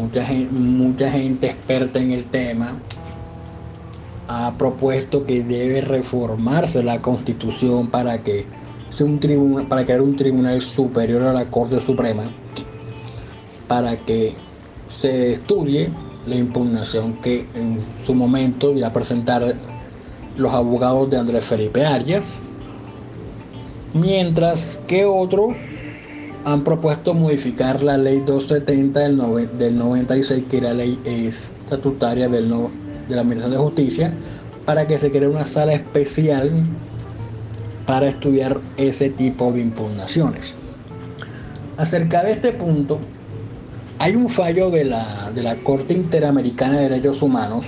mucha 0.00 0.24
gente, 0.24 0.52
mucha 0.52 1.10
gente 1.10 1.50
experta 1.50 2.00
en 2.00 2.12
el 2.12 2.24
tema, 2.24 2.78
ha 4.32 4.56
propuesto 4.56 5.26
que 5.26 5.42
debe 5.42 5.82
reformarse 5.82 6.82
la 6.82 7.02
constitución 7.02 7.88
para 7.88 8.22
que 8.22 8.46
sea 8.90 9.06
un 9.06 9.20
tribunal, 9.20 9.66
para 9.66 9.84
crear 9.84 10.00
un 10.00 10.16
tribunal 10.16 10.62
superior 10.62 11.22
a 11.24 11.32
la 11.32 11.44
Corte 11.50 11.80
Suprema, 11.80 12.30
para 13.68 13.96
que 13.96 14.34
se 14.88 15.34
estudie 15.34 15.90
la 16.26 16.36
impugnación 16.36 17.14
que 17.14 17.46
en 17.54 17.78
su 18.06 18.14
momento 18.14 18.72
irá 18.72 18.88
a 18.88 18.92
presentar 18.92 19.54
los 20.36 20.52
abogados 20.52 21.10
de 21.10 21.18
Andrés 21.18 21.44
Felipe 21.44 21.84
Arias, 21.84 22.38
mientras 23.92 24.80
que 24.86 25.04
otros 25.04 25.56
han 26.44 26.64
propuesto 26.64 27.12
modificar 27.12 27.82
la 27.82 27.98
ley 27.98 28.20
270 28.20 29.00
del, 29.00 29.78
96, 29.78 30.44
que 30.48 30.56
era 30.56 30.72
ley 30.72 30.98
estatutaria 31.04 32.28
del 32.28 32.48
de 33.12 33.16
la 33.16 33.22
Administración 33.22 33.58
de 33.58 33.64
Justicia, 33.64 34.12
para 34.64 34.86
que 34.86 34.98
se 34.98 35.10
cree 35.10 35.28
una 35.28 35.44
sala 35.44 35.72
especial 35.72 36.50
para 37.86 38.08
estudiar 38.08 38.60
ese 38.76 39.10
tipo 39.10 39.52
de 39.52 39.60
impugnaciones. 39.60 40.54
Acerca 41.76 42.22
de 42.22 42.32
este 42.32 42.52
punto, 42.52 42.98
hay 43.98 44.14
un 44.16 44.28
fallo 44.28 44.70
de 44.70 44.84
la, 44.84 45.30
de 45.34 45.42
la 45.42 45.56
Corte 45.56 45.94
Interamericana 45.94 46.76
de 46.76 46.88
Derechos 46.88 47.22
Humanos 47.22 47.66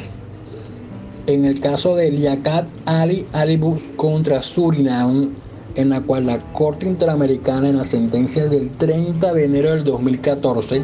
en 1.26 1.44
el 1.44 1.60
caso 1.60 1.96
de 1.96 2.10
Liaquat 2.10 2.66
Ali 2.84 3.26
Alibus 3.32 3.88
contra 3.96 4.42
Surinam 4.42 5.30
en 5.74 5.88
la 5.88 6.00
cual 6.00 6.26
la 6.26 6.38
Corte 6.52 6.86
Interamericana 6.86 7.68
en 7.68 7.76
la 7.76 7.84
sentencia 7.84 8.46
del 8.46 8.70
30 8.70 9.32
de 9.32 9.44
enero 9.44 9.70
del 9.70 9.84
2014 9.84 10.82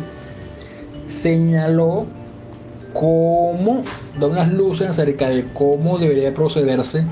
señaló 1.06 2.06
cómo, 2.92 3.84
da 4.18 4.26
unas 4.26 4.52
luces 4.52 4.88
acerca 4.88 5.28
de 5.28 5.46
cómo 5.52 5.98
debería 5.98 6.34
procederse 6.34 7.04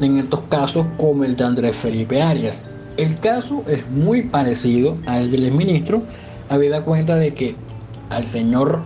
en 0.00 0.18
estos 0.18 0.40
casos 0.48 0.86
como 0.96 1.24
el 1.24 1.36
de 1.36 1.44
Andrés 1.44 1.76
Felipe 1.76 2.22
Arias. 2.22 2.62
El 2.96 3.18
caso 3.18 3.64
es 3.68 3.88
muy 3.90 4.22
parecido 4.22 4.96
al 5.06 5.30
del 5.30 5.52
ministro, 5.52 6.02
habida 6.48 6.82
cuenta 6.84 7.16
de 7.16 7.34
que 7.34 7.56
al 8.10 8.26
señor 8.26 8.80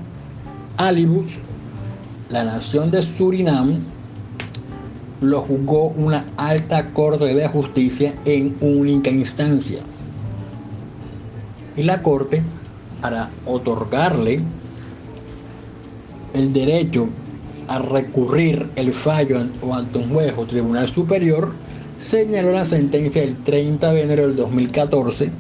Alibus, 0.76 1.38
la 2.28 2.44
nación 2.44 2.90
de 2.90 3.02
Surinam, 3.02 3.80
lo 5.20 5.40
juzgó 5.40 5.88
una 5.88 6.26
alta 6.36 6.84
corte 6.92 7.24
de 7.34 7.48
justicia 7.48 8.14
en 8.24 8.56
única 8.60 9.10
instancia. 9.10 9.80
Y 11.76 11.82
la 11.82 12.02
corte, 12.02 12.42
para 13.00 13.30
otorgarle 13.46 14.40
el 16.34 16.52
derecho 16.52 17.06
a 17.68 17.78
recurrir 17.78 18.68
el 18.76 18.92
fallo 18.92 19.38
ante 19.72 19.98
un 19.98 20.08
juez 20.10 20.34
o 20.36 20.44
tribunal 20.44 20.88
superior, 20.88 21.52
señaló 21.98 22.50
la 22.50 22.64
sentencia 22.64 23.22
del 23.22 23.36
30 23.42 23.92
de 23.92 24.02
enero 24.02 24.26
del 24.26 24.36
2014 24.36 25.30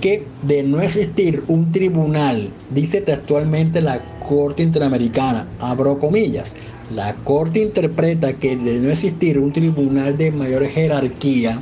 que 0.00 0.26
de 0.42 0.62
no 0.62 0.80
existir 0.80 1.42
un 1.48 1.72
tribunal, 1.72 2.50
dice 2.70 3.00
textualmente 3.00 3.80
la 3.80 3.98
Corte 4.28 4.62
Interamericana, 4.62 5.48
abro 5.58 5.98
comillas, 5.98 6.52
la 6.94 7.14
Corte 7.14 7.62
interpreta 7.62 8.34
que 8.34 8.56
de 8.56 8.78
no 8.78 8.90
existir 8.90 9.38
un 9.38 9.52
tribunal 9.52 10.16
de 10.18 10.30
mayor 10.32 10.66
jerarquía, 10.66 11.60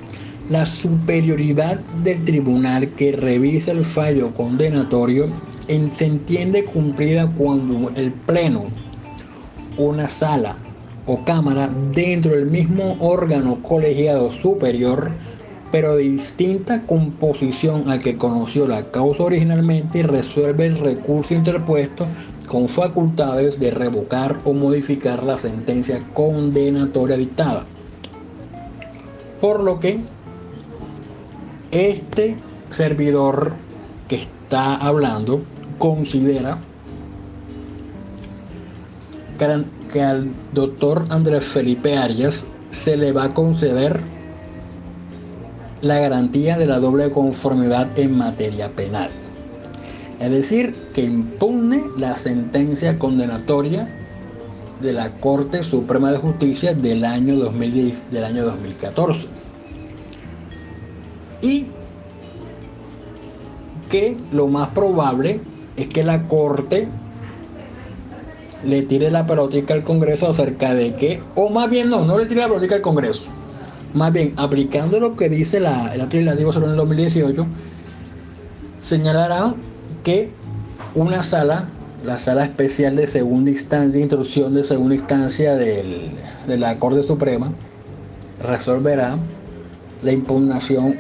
la 0.51 0.67
superioridad 0.67 1.79
del 2.03 2.25
tribunal 2.25 2.89
que 2.91 3.13
revisa 3.13 3.71
el 3.71 3.85
fallo 3.85 4.35
condenatorio 4.35 5.29
se 5.67 6.07
entiende 6.07 6.65
cumplida 6.65 7.27
cuando 7.27 7.91
el 7.97 8.13
Pleno, 8.13 8.65
una 9.77 10.09
sala 10.09 10.57
o 11.07 11.25
cámara 11.25 11.71
dentro 11.93 12.33
del 12.33 12.47
mismo 12.47 12.97
órgano 13.01 13.63
colegiado 13.63 14.31
superior, 14.31 15.11
pero 15.71 15.97
de 15.97 16.05
distinta 16.05 16.83
composición 16.87 17.91
al 17.91 18.03
que 18.03 18.17
conoció 18.17 18.67
la 18.67 18.91
causa 18.91 19.25
originalmente, 19.25 20.03
resuelve 20.03 20.67
el 20.67 20.79
recurso 20.79 21.35
interpuesto 21.35 22.07
con 22.47 22.69
facultades 22.69 23.59
de 23.59 23.71
revocar 23.71 24.39
o 24.45 24.53
modificar 24.53 25.23
la 25.23 25.37
sentencia 25.37 26.03
condenatoria 26.13 27.17
dictada. 27.17 27.65
Por 29.41 29.63
lo 29.63 29.81
que 29.81 30.01
este 31.71 32.37
servidor 32.71 33.53
que 34.09 34.17
está 34.17 34.77
hablando 34.77 35.43
considera 35.85 36.57
que 39.93 40.03
al 40.03 40.31
doctor 40.55 41.05
Andrés 41.11 41.45
Felipe 41.45 41.99
Arias 41.99 42.47
se 42.71 42.97
le 42.97 43.13
va 43.13 43.25
a 43.25 43.35
conceder 43.35 44.01
la 45.83 45.99
garantía 45.99 46.57
de 46.57 46.65
la 46.65 46.79
doble 46.79 47.11
conformidad 47.11 47.99
en 47.99 48.17
materia 48.17 48.71
penal. 48.71 49.11
Es 50.21 50.31
decir, 50.31 50.75
que 50.95 51.03
impugne 51.03 51.83
la 51.99 52.17
sentencia 52.17 52.99
condenatoria 52.99 53.87
de 54.81 54.95
la 54.95 55.15
Corte 55.17 55.63
Suprema 55.65 56.11
de 56.13 56.17
Justicia 56.17 56.73
del 56.73 57.05
año, 57.05 57.37
2010, 57.37 58.11
del 58.11 58.25
año 58.25 58.47
2014. 58.47 59.27
Y 61.43 61.67
que 63.91 64.17
lo 64.33 64.47
más 64.47 64.71
probable 64.71 65.43
es 65.77 65.89
que 65.89 66.05
la 66.05 66.27
Corte 66.29 66.89
le 68.65 68.83
tire 68.83 69.11
la 69.11 69.27
pelotita 69.27 69.75
al 69.75 69.85
Congreso 69.85 70.29
acerca 70.29 70.75
de 70.75 70.95
que, 70.95 71.23
o 71.35 71.51
más 71.51 71.69
bien 71.69 71.91
no, 71.91 72.05
no 72.05 72.19
le 72.19 72.27
tire 72.27 72.41
la 72.41 72.49
pelotita 72.49 72.77
al 72.77 72.81
Congreso, 72.81 73.25
más 73.93 74.13
bien 74.13 74.33
aplicando 74.37 74.99
lo 75.01 75.17
que 75.17 75.29
dice 75.29 75.61
la, 75.61 75.95
el 75.95 76.01
acto 76.01 76.17
legislativo 76.17 76.53
sobre 76.53 76.71
el 76.71 76.77
2018, 76.77 77.47
señalará 78.81 79.55
que 80.03 80.31
una 80.95 81.23
sala, 81.23 81.69
la 82.05 82.19
sala 82.19 82.45
especial 82.45 82.97
de 82.97 83.07
segunda 83.07 83.51
instancia, 83.51 83.93
de 83.93 84.01
instrucción 84.01 84.55
de 84.55 84.65
segunda 84.65 84.95
instancia 84.95 85.55
de 85.55 86.13
la 86.47 86.77
Corte 86.77 87.03
Suprema, 87.03 87.53
resolverá 88.43 89.19
la 90.03 90.13
impugnación 90.13 90.97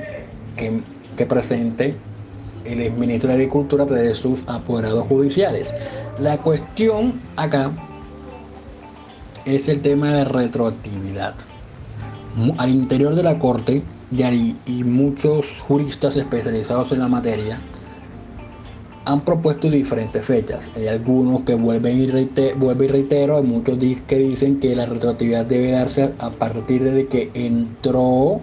que, 0.56 0.80
que 1.16 1.26
presente 1.26 1.94
el 2.64 2.92
ministro 2.92 3.28
de 3.28 3.34
Agricultura 3.34 3.84
de 3.84 4.14
sus 4.14 4.42
apoderados 4.46 5.06
judiciales. 5.06 5.72
La 6.18 6.38
cuestión 6.38 7.20
acá 7.36 7.70
es 9.44 9.68
el 9.68 9.82
tema 9.82 10.12
de 10.12 10.24
retroactividad. 10.24 11.34
Al 12.58 12.70
interior 12.70 13.14
de 13.14 13.22
la 13.22 13.38
Corte 13.38 13.82
y 14.66 14.84
muchos 14.84 15.60
juristas 15.60 16.16
especializados 16.16 16.92
en 16.92 17.00
la 17.00 17.08
materia 17.08 17.58
han 19.06 19.20
propuesto 19.20 19.70
diferentes 19.70 20.24
fechas. 20.24 20.70
Hay 20.76 20.86
algunos 20.86 21.42
que 21.42 21.54
vuelven 21.54 22.00
y, 22.00 22.06
reitero, 22.06 22.82
y 22.82 22.86
reitero, 22.86 23.36
hay 23.36 23.42
muchos 23.42 23.78
que 24.06 24.18
dicen 24.18 24.60
que 24.60 24.74
la 24.74 24.86
retroactividad 24.86 25.44
debe 25.44 25.72
darse 25.72 26.14
a 26.18 26.30
partir 26.30 26.82
de 26.84 27.06
que 27.06 27.30
entró 27.34 28.40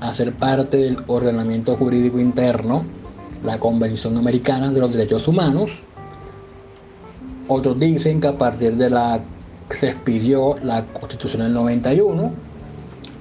a 0.00 0.12
ser 0.12 0.32
parte 0.32 0.78
del 0.78 0.96
ordenamiento 1.06 1.76
jurídico 1.76 2.18
interno 2.18 2.84
la 3.44 3.58
Convención 3.58 4.16
Americana 4.16 4.70
de 4.70 4.80
los 4.80 4.92
Derechos 4.92 5.26
Humanos. 5.28 5.80
Otros 7.48 7.78
dicen 7.78 8.20
que 8.20 8.28
a 8.28 8.38
partir 8.38 8.74
de 8.76 8.90
la 8.90 9.20
que 9.68 9.76
se 9.76 9.88
expidió 9.88 10.54
la 10.62 10.84
Constitución 10.86 11.42
del 11.42 11.54
91 11.54 12.32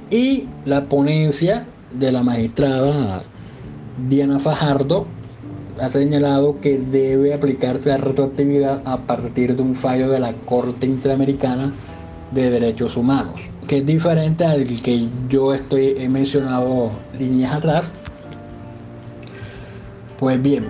y 0.09 0.47
la 0.65 0.85
ponencia 0.85 1.65
de 1.97 2.11
la 2.11 2.23
magistrada 2.23 3.23
Diana 4.07 4.39
Fajardo 4.39 5.05
ha 5.81 5.89
señalado 5.89 6.59
que 6.59 6.77
debe 6.77 7.33
aplicarse 7.33 7.89
la 7.89 7.97
retroactividad 7.97 8.81
a 8.85 8.97
partir 8.97 9.55
de 9.55 9.61
un 9.61 9.75
fallo 9.75 10.09
de 10.09 10.19
la 10.19 10.33
Corte 10.33 10.85
Interamericana 10.85 11.73
de 12.31 12.49
Derechos 12.49 12.97
Humanos, 12.97 13.49
que 13.67 13.77
es 13.77 13.85
diferente 13.85 14.45
al 14.45 14.65
que 14.81 15.07
yo 15.29 15.53
estoy 15.53 15.95
he 15.97 16.07
mencionado 16.07 16.91
líneas 17.17 17.55
atrás, 17.55 17.93
pues 20.21 20.39
bien, 20.39 20.67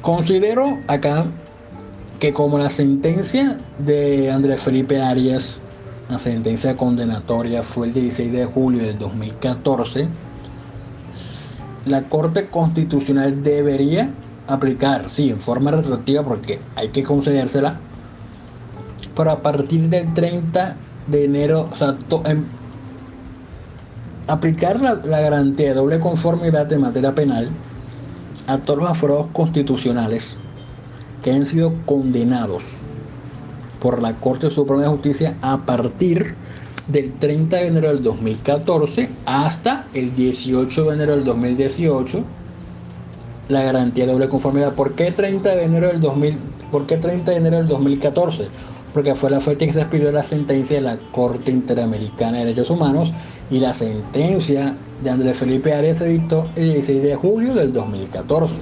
considero 0.00 0.78
acá 0.88 1.26
que 2.18 2.32
como 2.32 2.56
la 2.56 2.70
sentencia 2.70 3.58
de 3.78 4.30
Andrés 4.30 4.62
Felipe 4.62 4.98
Arias, 4.98 5.60
la 6.08 6.18
sentencia 6.18 6.74
condenatoria 6.74 7.62
fue 7.62 7.88
el 7.88 7.92
16 7.92 8.32
de 8.32 8.46
julio 8.46 8.82
del 8.82 8.98
2014, 8.98 10.08
la 11.84 12.02
Corte 12.04 12.48
Constitucional 12.48 13.42
debería 13.42 14.10
aplicar, 14.48 15.10
sí, 15.10 15.28
en 15.28 15.38
forma 15.38 15.72
retroactiva 15.72 16.22
porque 16.22 16.60
hay 16.76 16.88
que 16.88 17.02
concedérsela, 17.02 17.78
pero 19.14 19.32
a 19.32 19.42
partir 19.42 19.90
del 19.90 20.14
30 20.14 20.78
de 21.08 21.24
enero, 21.26 21.68
o 21.70 21.76
sea, 21.76 21.94
em, 22.24 22.46
aplicar 24.28 24.80
la, 24.80 24.94
la 24.94 25.20
garantía 25.20 25.68
de 25.68 25.74
doble 25.74 26.00
conformidad 26.00 26.72
en 26.72 26.80
materia 26.80 27.14
penal 27.14 27.46
a 28.50 28.58
todos 28.58 28.80
los 28.80 28.90
aforados 28.90 29.28
constitucionales 29.32 30.36
que 31.22 31.32
han 31.32 31.46
sido 31.46 31.72
condenados 31.86 32.64
por 33.80 34.02
la 34.02 34.14
Corte 34.14 34.50
Suprema 34.50 34.82
de 34.82 34.88
Justicia 34.88 35.36
a 35.40 35.58
partir 35.58 36.34
del 36.88 37.12
30 37.12 37.56
de 37.56 37.66
enero 37.68 37.88
del 37.88 38.02
2014 38.02 39.08
hasta 39.24 39.86
el 39.94 40.16
18 40.16 40.84
de 40.84 40.94
enero 40.94 41.12
del 41.12 41.24
2018 41.24 42.24
la 43.48 43.62
garantía 43.62 44.06
de 44.06 44.12
doble 44.12 44.28
conformidad. 44.28 44.74
¿Por 44.74 44.94
qué 44.94 45.12
30 45.12 45.56
de 45.56 45.64
enero 45.64 45.88
del 45.88 46.00
2000? 46.00 46.38
¿Por 46.70 46.86
qué 46.86 46.96
30 46.96 47.30
de 47.30 47.36
enero 47.36 47.56
del 47.58 47.68
2014? 47.68 48.48
Porque 48.92 49.14
fue 49.14 49.30
la 49.30 49.40
fecha 49.40 49.66
que 49.66 49.72
se 49.72 49.80
expidió 49.80 50.10
la 50.10 50.22
sentencia 50.22 50.76
de 50.76 50.82
la 50.82 50.96
Corte 51.12 51.50
Interamericana 51.50 52.38
de 52.38 52.46
Derechos 52.46 52.70
Humanos 52.70 53.12
y 53.50 53.58
la 53.58 53.74
sentencia 53.74 54.76
de 55.02 55.10
Andrés 55.10 55.36
Felipe 55.36 55.74
Arias 55.74 55.98
se 55.98 56.08
dictó 56.08 56.48
el 56.56 56.72
16 56.72 57.02
de 57.02 57.16
julio 57.16 57.54
del 57.54 57.72
2014. 57.72 58.54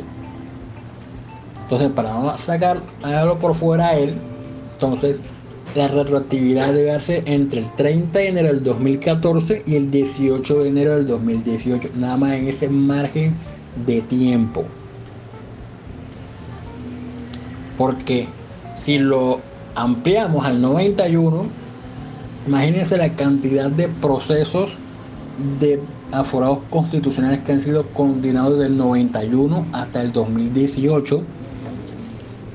Entonces, 1.63 1.91
para 1.91 2.13
no 2.15 2.39
sacar 2.39 2.79
algo 3.03 3.37
por 3.37 3.55
fuera 3.55 3.89
a 3.89 3.99
él, 3.99 4.15
entonces 4.75 5.23
la 5.75 5.89
retroactividad 5.89 6.73
debe 6.73 6.87
darse 6.87 7.23
entre 7.27 7.61
el 7.61 7.71
30 7.75 8.19
de 8.19 8.29
enero 8.29 8.49
del 8.49 8.63
2014 8.63 9.65
y 9.67 9.77
el 9.77 9.91
18 9.91 10.63
de 10.63 10.69
enero 10.69 10.97
del 10.97 11.07
2018, 11.07 11.91
nada 11.97 12.17
más 12.17 12.33
en 12.33 12.49
ese 12.49 12.69
margen 12.69 13.35
de 13.85 14.01
tiempo. 14.01 14.65
Porque 17.77 18.27
si 18.75 18.99
lo 18.99 19.41
ampliamos 19.75 20.47
al 20.47 20.61
91, 20.63 21.47
imagínense 22.49 22.97
la 22.97 23.11
cantidad 23.11 23.71
de 23.71 23.89
procesos 23.89 24.75
de 25.61 25.81
aforados 26.13 26.61
constitucionales 26.71 27.41
que 27.41 27.53
han 27.53 27.61
sido 27.61 27.87
condenados 27.89 28.59
del 28.59 28.77
91 28.77 29.67
hasta 29.73 30.01
el 30.01 30.13
2018. 30.13 31.23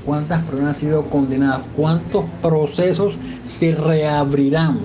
¿Cuántas 0.04 0.42
personas 0.42 0.74
han 0.74 0.80
sido 0.80 1.02
condenadas? 1.04 1.60
¿Cuántos 1.76 2.24
procesos 2.42 3.16
se 3.46 3.72
reabrirán? 3.72 4.80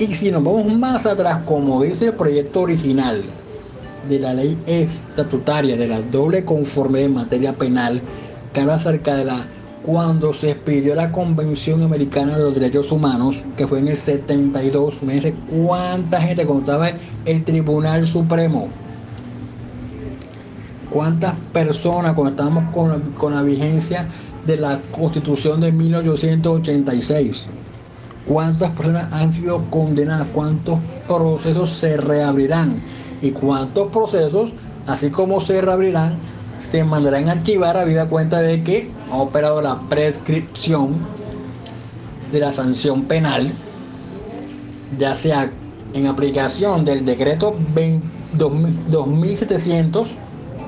Y 0.00 0.08
si 0.08 0.32
nos 0.32 0.42
vamos 0.42 0.66
más 0.66 1.06
atrás, 1.06 1.42
como 1.46 1.82
dice 1.82 2.06
el 2.06 2.14
proyecto 2.14 2.62
original 2.62 3.22
de 4.08 4.18
la 4.18 4.34
ley 4.34 4.58
estatutaria 4.66 5.76
de 5.76 5.86
la 5.86 6.00
doble 6.02 6.44
conformidad 6.44 7.06
en 7.06 7.14
materia 7.14 7.52
penal, 7.52 8.02
que 8.52 8.60
habla 8.60 8.74
acerca 8.74 9.14
de 9.14 9.24
la 9.26 9.46
cuando 9.82 10.32
se 10.34 10.50
expidió 10.50 10.94
la 10.94 11.12
Convención 11.12 11.82
Americana 11.82 12.36
de 12.36 12.44
los 12.44 12.54
Derechos 12.54 12.92
Humanos, 12.92 13.42
que 13.56 13.66
fue 13.66 13.78
en 13.78 13.88
el 13.88 13.96
72, 13.96 15.02
me 15.02 15.32
cuánta 15.32 16.20
gente 16.20 16.46
contaba 16.46 16.90
el 17.24 17.44
Tribunal 17.44 18.06
Supremo. 18.06 18.68
¿Cuántas 20.90 21.34
personas, 21.52 22.16
estamos 22.16 22.72
con 22.72 23.00
con 23.12 23.34
la 23.34 23.42
vigencia 23.42 24.08
de 24.46 24.56
la 24.56 24.80
Constitución 24.90 25.60
de 25.60 25.70
1886? 25.70 27.50
¿Cuántas 28.26 28.70
personas 28.70 29.12
han 29.12 29.32
sido 29.32 29.64
condenadas? 29.70 30.26
¿Cuántos 30.34 30.78
procesos 31.06 31.70
se 31.70 31.96
reabrirán? 31.96 32.76
¿Y 33.22 33.30
cuántos 33.30 33.88
procesos, 33.88 34.52
así 34.86 35.10
como 35.10 35.40
se 35.40 35.60
reabrirán, 35.60 36.18
se 36.58 36.84
mandarán 36.84 37.28
a 37.28 37.32
archivar 37.32 37.76
a 37.76 37.84
vida 37.84 38.08
cuenta 38.08 38.40
de 38.40 38.62
que 38.62 38.90
ha 39.10 39.16
operado 39.16 39.62
la 39.62 39.80
prescripción 39.88 41.06
de 42.32 42.40
la 42.40 42.52
sanción 42.52 43.04
penal, 43.04 43.50
ya 44.98 45.14
sea 45.14 45.50
en 45.94 46.06
aplicación 46.06 46.84
del 46.84 47.04
decreto 47.04 47.56
2700, 48.34 50.08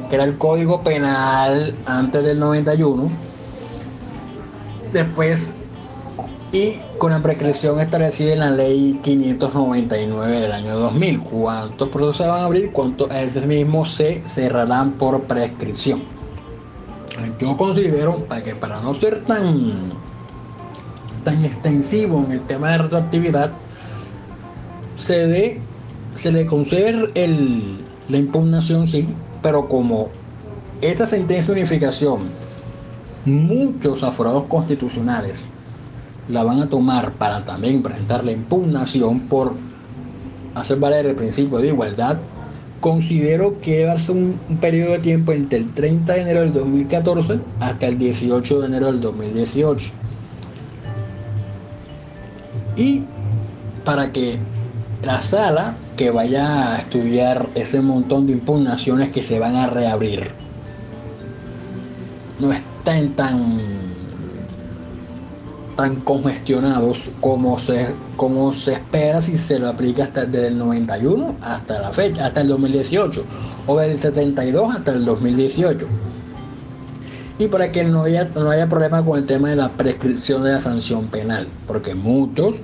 que 0.09 0.15
era 0.15 0.25
el 0.25 0.39
código 0.39 0.83
penal 0.83 1.75
antes 1.87 2.25
del 2.25 2.39
91, 2.39 3.11
después 4.93 5.53
y 6.53 6.75
con 6.99 7.13
la 7.13 7.21
prescripción 7.21 7.79
establecida 7.79 8.33
en 8.33 8.41
la 8.41 8.51
ley 8.51 8.99
599 9.05 10.41
del 10.41 10.53
año 10.53 10.77
2000. 10.77 11.21
¿Cuántos 11.21 11.89
procesos 11.89 12.17
se 12.17 12.27
van 12.27 12.41
a 12.41 12.45
abrir? 12.45 12.73
¿Cuántos 12.73 13.11
ese 13.13 13.47
mismo 13.47 13.85
se 13.85 14.23
cerrarán 14.27 14.93
por 14.93 15.23
prescripción? 15.23 16.03
Yo 17.39 17.57
considero 17.57 18.25
para 18.27 18.43
que 18.43 18.55
para 18.55 18.81
no 18.81 18.95
ser 18.95 19.25
tan, 19.25 19.93
tan 21.25 21.45
extensivo 21.45 22.25
en 22.25 22.33
el 22.33 22.41
tema 22.43 22.71
de 22.73 22.79
retroactividad, 22.79 23.53
se, 24.97 25.27
dé, 25.27 25.61
se 26.15 26.33
le 26.33 26.47
concede 26.47 27.11
el, 27.15 27.79
la 28.09 28.17
impugnación, 28.17 28.87
sí, 28.87 29.09
pero 29.43 29.69
como 29.69 30.09
esta 30.81 31.07
sentencia 31.07 31.55
de 31.55 31.61
unificación, 31.61 32.31
muchos 33.25 34.03
aforados 34.03 34.45
constitucionales 34.45 35.47
la 36.31 36.45
van 36.45 36.61
a 36.61 36.69
tomar 36.69 37.13
para 37.13 37.45
también 37.45 37.83
presentar 37.83 38.25
la 38.25 38.33
impugnación 38.33 39.21
por 39.21 39.55
hacer 40.55 40.79
valer 40.79 41.07
el 41.07 41.17
principio 41.17 41.59
de 41.59 41.69
igualdad, 41.69 42.19
considero 42.81 43.61
que 43.61 43.85
va 43.87 43.93
a 43.93 43.99
ser 43.99 44.17
un, 44.17 44.39
un, 44.49 44.57
periodo 44.57 44.93
de 44.93 44.99
tiempo 45.01 45.33
entre 45.33 45.59
el 45.59 45.73
30 45.73 46.13
de 46.13 46.21
enero 46.23 46.41
del 46.41 46.53
2014 46.53 47.41
hasta 47.61 47.87
el 47.87 47.99
18 47.99 48.61
de 48.61 48.67
enero 48.67 48.87
del 48.87 49.01
2018. 49.01 49.91
Y 52.77 53.03
para 53.85 54.13
que 54.13 54.39
la 55.03 55.21
sala 55.21 55.75
que 55.97 56.11
vaya 56.11 56.75
a 56.75 56.79
estudiar 56.79 57.49
ese 57.55 57.81
montón 57.81 58.27
de 58.27 58.33
impugnaciones 58.33 59.11
que 59.11 59.23
se 59.23 59.39
van 59.39 59.57
a 59.57 59.67
reabrir 59.67 60.31
no 62.39 62.53
estén 62.53 63.13
tan 63.15 63.90
tan 65.81 65.97
congestionados 66.03 67.09
como 67.23 67.59
se, 67.59 67.87
como 68.15 68.53
se 68.53 68.75
espera 68.75 69.23
si 69.23 69.39
se 69.39 69.59
lo 69.59 69.67
aplica 69.67 70.05
hasta 70.05 70.27
desde 70.27 70.49
el 70.49 70.59
91 70.59 71.37
hasta 71.41 71.81
la 71.81 71.89
fecha, 71.89 72.27
hasta 72.27 72.43
el 72.43 72.49
2018, 72.49 73.25
o 73.67 73.79
del 73.79 73.99
72 73.99 74.75
hasta 74.75 74.93
el 74.93 75.07
2018. 75.07 75.87
Y 77.39 77.47
para 77.47 77.73
que 77.73 77.83
no 77.85 78.03
haya, 78.03 78.27
no 78.35 78.51
haya 78.51 78.69
problema 78.69 79.03
con 79.03 79.21
el 79.21 79.25
tema 79.25 79.49
de 79.49 79.57
la 79.57 79.71
prescripción 79.71 80.43
de 80.43 80.53
la 80.53 80.61
sanción 80.61 81.07
penal, 81.07 81.49
porque 81.67 81.95
muchos, 81.95 82.57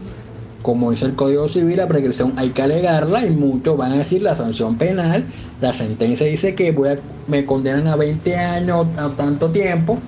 como 0.61 0.90
dice 0.90 1.07
el 1.07 1.14
Código 1.14 1.48
Civil, 1.48 1.79
la 1.79 1.88
prescripción 1.88 2.35
hay 2.37 2.50
que 2.50 2.61
alegarla 2.61 3.24
y 3.24 3.31
muchos 3.31 3.79
van 3.79 3.92
a 3.92 3.96
decir 3.96 4.20
la 4.20 4.37
sanción 4.37 4.76
penal, 4.76 5.24
la 5.62 5.72
sentencia 5.72 6.26
dice 6.26 6.55
que 6.55 6.70
voy 6.70 6.98
me 7.29 7.46
condenan 7.46 7.87
a 7.87 7.96
20 7.96 8.37
años, 8.37 8.87
a 8.98 9.09
tanto 9.16 9.48
tiempo, 9.48 9.98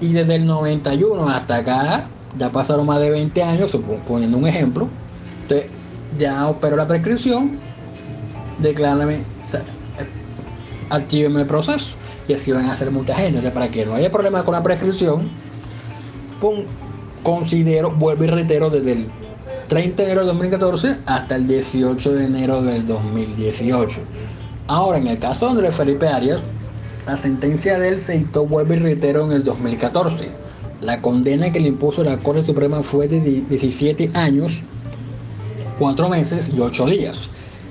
y 0.00 0.12
desde 0.12 0.36
el 0.36 0.46
91 0.46 1.28
hasta 1.28 1.56
acá 1.56 2.08
ya 2.38 2.50
pasaron 2.50 2.86
más 2.86 3.00
de 3.00 3.10
20 3.10 3.42
años, 3.42 3.70
poniendo 4.06 4.38
un 4.38 4.46
ejemplo, 4.46 4.88
entonces 5.42 5.70
ya 6.18 6.48
operó 6.48 6.76
la 6.76 6.86
prescripción, 6.86 7.58
declárame, 8.58 9.22
actíveme 10.90 11.42
el 11.42 11.46
proceso. 11.46 11.94
Y 12.28 12.34
así 12.34 12.52
van 12.52 12.66
a 12.66 12.72
hacer 12.74 12.90
mucha 12.92 13.14
gente. 13.14 13.38
Entonces, 13.38 13.52
para 13.52 13.68
que 13.68 13.84
no 13.84 13.94
haya 13.94 14.10
problema 14.12 14.44
con 14.44 14.54
la 14.54 14.62
prescripción, 14.62 15.28
considero, 17.24 17.90
vuelvo 17.90 18.24
y 18.24 18.26
reitero, 18.28 18.70
desde 18.70 18.92
el 18.92 19.06
30 19.68 20.02
de 20.02 20.08
enero 20.08 20.20
de 20.20 20.26
2014 20.28 20.96
hasta 21.06 21.36
el 21.36 21.48
18 21.48 22.12
de 22.12 22.24
enero 22.24 22.62
del 22.62 22.86
2018. 22.86 24.00
Ahora, 24.68 24.98
en 24.98 25.08
el 25.08 25.18
caso 25.18 25.46
de 25.46 25.52
Andrés 25.52 25.74
Felipe 25.74 26.06
Arias, 26.06 26.42
la 27.06 27.16
sentencia 27.16 27.78
de 27.78 27.88
él 27.88 28.00
se 28.04 28.12
dictó, 28.12 28.46
vuelvo 28.46 28.74
y 28.74 28.78
reitero, 28.78 29.26
en 29.26 29.32
el 29.32 29.42
2014 29.42 30.30
la 30.80 31.02
condena 31.02 31.52
que 31.52 31.60
le 31.60 31.68
impuso 31.68 32.02
la 32.02 32.18
Corte 32.18 32.44
Suprema 32.44 32.82
fue 32.82 33.08
de 33.08 33.20
17 33.20 34.10
años, 34.14 34.62
4 35.78 36.08
meses 36.08 36.50
y 36.54 36.60
8 36.60 36.86
días. 36.86 37.28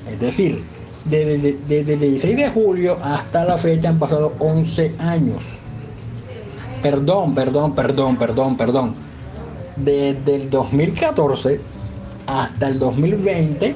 Es 0.08 0.20
decir, 0.20 0.64
desde, 1.06 1.94
el 1.94 2.00
16 2.00 2.38
de 2.38 2.50
julio 2.50 2.98
hasta 3.02 3.46
la 3.46 3.58
fecha 3.58 3.90
han 3.90 4.00
pasado 4.00 4.34
11 4.40 4.96
años. 5.00 5.42
Perdón, 6.84 7.34
perdón, 7.34 7.76
perdón, 7.76 8.18
perdón, 8.18 8.58
perdón. 8.58 8.96
Desde 9.76 10.36
el 10.36 10.50
2014 10.50 11.60
hasta 12.28 12.68
el 12.68 12.80
2020 12.80 13.76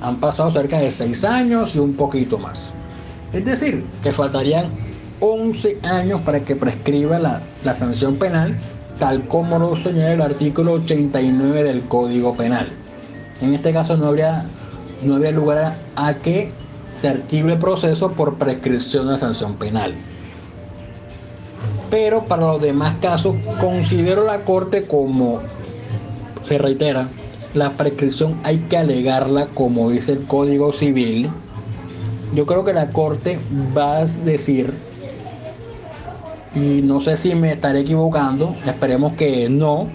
han 0.00 0.16
pasado 0.16 0.50
cerca 0.50 0.78
de 0.78 0.90
6 0.90 1.24
años 1.24 1.74
y 1.74 1.78
un 1.78 1.94
poquito 1.94 2.38
más. 2.38 2.70
Es 3.32 3.44
decir, 3.44 3.84
que 4.02 4.12
faltarían 4.12 4.70
11 5.20 5.78
años 5.82 6.20
para 6.22 6.40
que 6.40 6.56
prescriba 6.56 7.18
la, 7.18 7.40
sanción 7.74 8.16
penal, 8.16 8.56
tal 8.98 9.26
como 9.26 9.58
lo 9.58 9.76
señala 9.76 10.12
el 10.12 10.22
artículo 10.22 10.74
89 10.74 11.64
del 11.64 11.82
Código 11.82 12.34
Penal. 12.34 12.68
En 13.40 13.54
este 13.54 13.72
caso 13.72 13.96
no 13.96 14.06
habría, 14.06 14.44
no 15.02 15.14
habría 15.16 15.32
lugar 15.32 15.74
a, 15.96 16.14
que 16.14 16.50
se 16.92 17.08
archive 17.08 17.54
el 17.54 17.58
proceso 17.58 18.12
por 18.12 18.36
prescripción 18.36 19.06
de 19.06 19.12
la 19.12 19.18
sanción 19.18 19.54
penal. 19.56 19.94
Pero 21.90 22.24
para 22.24 22.42
los 22.42 22.60
demás 22.60 22.94
casos, 23.00 23.36
considero 23.60 24.24
la 24.24 24.40
Corte 24.40 24.86
como, 24.86 25.40
se 26.44 26.58
reitera, 26.58 27.08
la 27.54 27.70
prescripción 27.70 28.34
hay 28.42 28.58
que 28.58 28.76
alegarla 28.76 29.46
como 29.54 29.90
dice 29.90 30.12
el 30.12 30.26
Código 30.26 30.72
Civil. 30.72 31.30
Yo 32.34 32.44
creo 32.44 32.64
que 32.64 32.74
la 32.74 32.90
Corte 32.90 33.38
va 33.76 33.98
a 33.98 34.04
decir 34.04 34.85
y 36.56 36.80
no 36.82 37.00
sé 37.00 37.18
si 37.18 37.34
me 37.34 37.52
estaré 37.52 37.80
equivocando, 37.80 38.56
esperemos 38.66 39.12
que 39.12 39.48
no. 39.50 39.86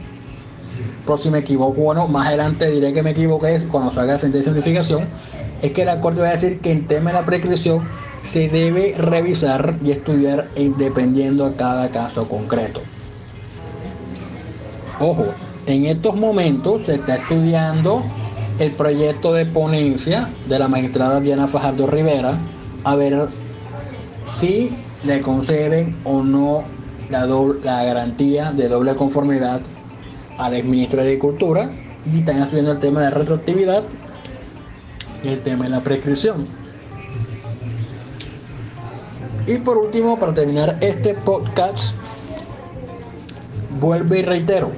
Pero 1.03 1.17
si 1.17 1.31
me 1.31 1.39
equivoco, 1.39 1.81
bueno, 1.81 2.07
más 2.07 2.27
adelante 2.27 2.69
diré 2.69 2.93
que 2.93 3.01
me 3.01 3.11
equivoqué 3.11 3.59
cuando 3.71 3.91
salga 3.91 4.13
la 4.13 4.19
sentencia 4.19 4.51
de 4.51 4.59
unificación. 4.59 5.05
Es 5.61 5.71
que 5.71 5.85
la 5.85 5.99
Corte 5.99 6.21
va 6.21 6.29
a 6.29 6.31
decir 6.31 6.59
que 6.59 6.71
en 6.71 6.87
tema 6.87 7.11
de 7.11 7.17
la 7.17 7.25
prescripción 7.25 7.83
se 8.21 8.47
debe 8.47 8.93
revisar 8.95 9.75
y 9.83 9.91
estudiar 9.91 10.49
dependiendo 10.77 11.45
a 11.45 11.53
cada 11.53 11.89
caso 11.89 12.29
concreto. 12.29 12.81
Ojo, 14.99 15.25
en 15.65 15.87
estos 15.87 16.15
momentos 16.15 16.83
se 16.83 16.95
está 16.95 17.15
estudiando 17.15 18.03
el 18.59 18.71
proyecto 18.71 19.33
de 19.33 19.47
ponencia 19.47 20.29
de 20.47 20.59
la 20.59 20.67
magistrada 20.67 21.19
Diana 21.19 21.47
Fajardo 21.47 21.87
Rivera 21.87 22.35
a 22.83 22.95
ver 22.95 23.27
si 24.25 24.69
le 25.03 25.21
conceden 25.21 25.95
o 26.03 26.23
no 26.23 26.63
la, 27.09 27.25
la 27.25 27.83
garantía 27.83 28.51
de 28.51 28.67
doble 28.67 28.95
conformidad 28.95 29.61
al 30.37 30.53
exministro 30.53 31.01
de 31.01 31.07
Agricultura 31.07 31.69
y 32.05 32.19
están 32.19 32.41
estudiando 32.41 32.71
el 32.71 32.79
tema 32.79 33.01
de 33.01 33.09
retroactividad 33.09 33.83
y 35.23 35.29
el 35.29 35.41
tema 35.41 35.65
de 35.65 35.71
la 35.71 35.79
prescripción. 35.81 36.45
Y 39.47 39.57
por 39.57 39.77
último, 39.77 40.17
para 40.19 40.33
terminar 40.33 40.77
este 40.81 41.13
podcast, 41.13 41.95
vuelvo 43.79 44.15
y 44.15 44.21
reitero, 44.21 44.69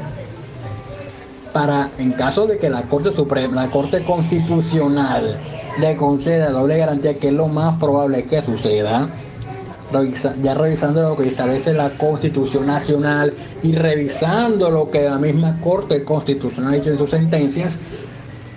para 1.51 1.89
en 1.97 2.11
caso 2.13 2.47
de 2.47 2.57
que 2.57 2.69
la 2.69 2.81
Corte 2.83 3.13
Suprema, 3.13 3.63
la 3.65 3.71
Corte 3.71 4.03
Constitucional 4.03 5.37
le 5.79 5.95
conceda 5.95 6.49
doble 6.51 6.77
garantía, 6.77 7.15
que 7.15 7.27
es 7.27 7.33
lo 7.33 7.47
más 7.47 7.77
probable 7.79 8.23
que 8.23 8.41
suceda, 8.41 9.09
ya 10.41 10.53
revisando 10.53 11.01
lo 11.01 11.15
que 11.15 11.27
establece 11.27 11.73
la 11.73 11.89
Constitución 11.89 12.67
Nacional 12.67 13.33
y 13.61 13.73
revisando 13.73 14.69
lo 14.71 14.89
que 14.89 15.03
la 15.03 15.17
misma 15.17 15.57
Corte 15.61 16.03
Constitucional 16.03 16.73
ha 16.73 16.77
dicho 16.77 16.89
en 16.89 16.97
sus 16.97 17.09
sentencias, 17.09 17.77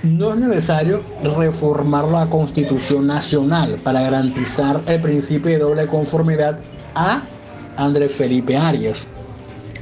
no 0.03 0.35
es 0.35 0.40
necesario 0.40 1.03
reformar 1.37 2.05
la 2.07 2.27
Constitución 2.27 3.07
Nacional 3.07 3.77
para 3.83 4.03
garantizar 4.03 4.81
el 4.87 5.01
principio 5.01 5.51
de 5.51 5.59
doble 5.59 5.87
conformidad 5.87 6.59
a 6.94 7.22
Andrés 7.77 8.12
Felipe 8.12 8.57
Arias, 8.57 9.07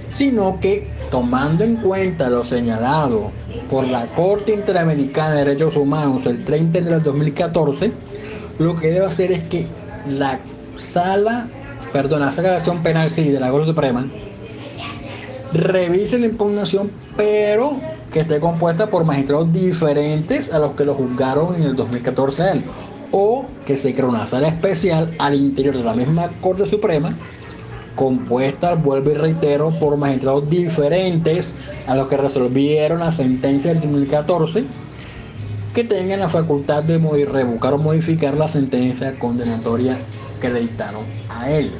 sino 0.08 0.58
que 0.60 0.88
tomando 1.10 1.64
en 1.64 1.76
cuenta 1.76 2.30
lo 2.30 2.44
señalado 2.44 3.30
por 3.70 3.86
la 3.86 4.06
Corte 4.06 4.52
Interamericana 4.52 5.36
de 5.36 5.44
Derechos 5.44 5.76
Humanos 5.76 6.26
el 6.26 6.44
30 6.44 6.80
de 6.80 7.00
2014, 7.00 7.92
lo 8.58 8.76
que 8.76 8.90
debe 8.90 9.06
hacer 9.06 9.32
es 9.32 9.42
que 9.44 9.66
la 10.08 10.38
sala, 10.76 11.46
perdón, 11.92 12.20
la 12.20 12.32
sala 12.32 12.50
de 12.50 12.56
acción 12.56 12.82
penal, 12.82 13.10
sí, 13.10 13.28
de 13.28 13.40
la 13.40 13.50
Corte 13.50 13.68
Suprema, 13.68 14.06
revise 15.52 16.18
la 16.18 16.26
impugnación, 16.26 16.90
pero 17.16 17.74
que 18.12 18.20
esté 18.20 18.40
compuesta 18.40 18.86
por 18.88 19.04
magistrados 19.04 19.52
diferentes 19.52 20.52
a 20.52 20.58
los 20.58 20.72
que 20.72 20.84
lo 20.84 20.94
juzgaron 20.94 21.54
en 21.56 21.62
el 21.62 21.76
2014 21.76 22.42
a 22.42 22.52
él. 22.52 22.62
O 23.10 23.46
que 23.66 23.76
se 23.76 23.94
cree 23.94 24.06
una 24.06 24.26
sala 24.26 24.48
especial 24.48 25.10
al 25.18 25.34
interior 25.34 25.76
de 25.76 25.84
la 25.84 25.94
misma 25.94 26.28
Corte 26.40 26.66
Suprema, 26.66 27.12
compuesta, 27.94 28.74
vuelvo 28.74 29.10
y 29.10 29.14
reitero, 29.14 29.70
por 29.78 29.96
magistrados 29.96 30.50
diferentes 30.50 31.54
a 31.86 31.94
los 31.94 32.08
que 32.08 32.16
resolvieron 32.16 33.00
la 33.00 33.12
sentencia 33.12 33.72
del 33.72 33.82
2014, 33.82 34.64
que 35.74 35.84
tengan 35.84 36.20
la 36.20 36.28
facultad 36.28 36.82
de 36.82 36.98
revocar 37.24 37.74
o 37.74 37.78
modificar 37.78 38.36
la 38.36 38.48
sentencia 38.48 39.12
condenatoria 39.18 39.96
que 40.52 40.68
a 41.30 41.50
él. 41.50 41.70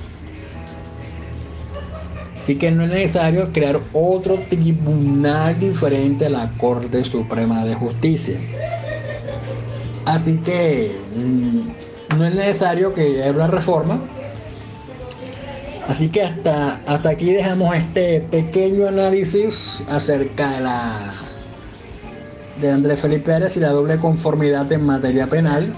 Así 2.42 2.56
que 2.56 2.70
no 2.70 2.84
es 2.84 2.90
necesario 2.90 3.52
crear 3.52 3.78
otro 3.92 4.38
tribunal 4.48 5.58
diferente 5.58 6.26
a 6.26 6.30
la 6.30 6.52
Corte 6.58 7.04
Suprema 7.04 7.64
de 7.64 7.74
Justicia. 7.74 8.38
Así 10.04 10.36
que 10.38 10.94
mm, 11.16 12.18
no 12.18 12.26
es 12.26 12.34
necesario 12.34 12.94
que 12.94 13.02
haya 13.02 13.30
una 13.30 13.46
reforma. 13.46 13.98
Así 15.88 16.08
que 16.08 16.22
hasta, 16.22 16.80
hasta 16.86 17.08
aquí 17.10 17.32
dejamos 17.32 17.74
este 17.76 18.20
pequeño 18.20 18.88
análisis 18.88 19.82
acerca 19.90 20.50
de 20.52 20.60
la 20.62 21.14
de 22.60 22.70
Andrés 22.70 23.00
Felipe 23.00 23.32
Pérez 23.32 23.56
y 23.56 23.60
la 23.60 23.70
doble 23.70 23.98
conformidad 23.98 24.70
en 24.72 24.86
materia 24.86 25.26
penal 25.26 25.74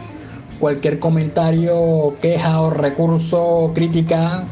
cualquier 0.59 0.99
comentario, 0.99 2.15
queja 2.21 2.61
o 2.61 2.71
recurso, 2.71 3.73
crítica 3.75 4.45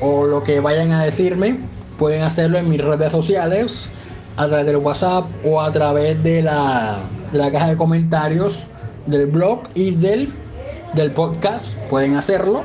o 0.00 0.26
lo 0.26 0.42
que 0.42 0.60
vayan 0.60 0.92
a 0.92 1.04
decirme, 1.04 1.58
pueden 1.98 2.22
hacerlo 2.22 2.58
en 2.58 2.68
mis 2.68 2.82
redes 2.82 3.10
sociales, 3.10 3.88
a 4.36 4.46
través 4.46 4.66
del 4.66 4.76
WhatsApp 4.76 5.24
o 5.44 5.60
a 5.60 5.72
través 5.72 6.22
de 6.22 6.42
la, 6.42 6.98
la 7.32 7.50
caja 7.50 7.68
de 7.68 7.76
comentarios 7.76 8.66
del 9.06 9.26
blog 9.26 9.62
y 9.74 9.92
del, 9.92 10.32
del 10.94 11.10
podcast. 11.10 11.76
Pueden 11.90 12.14
hacerlo. 12.14 12.62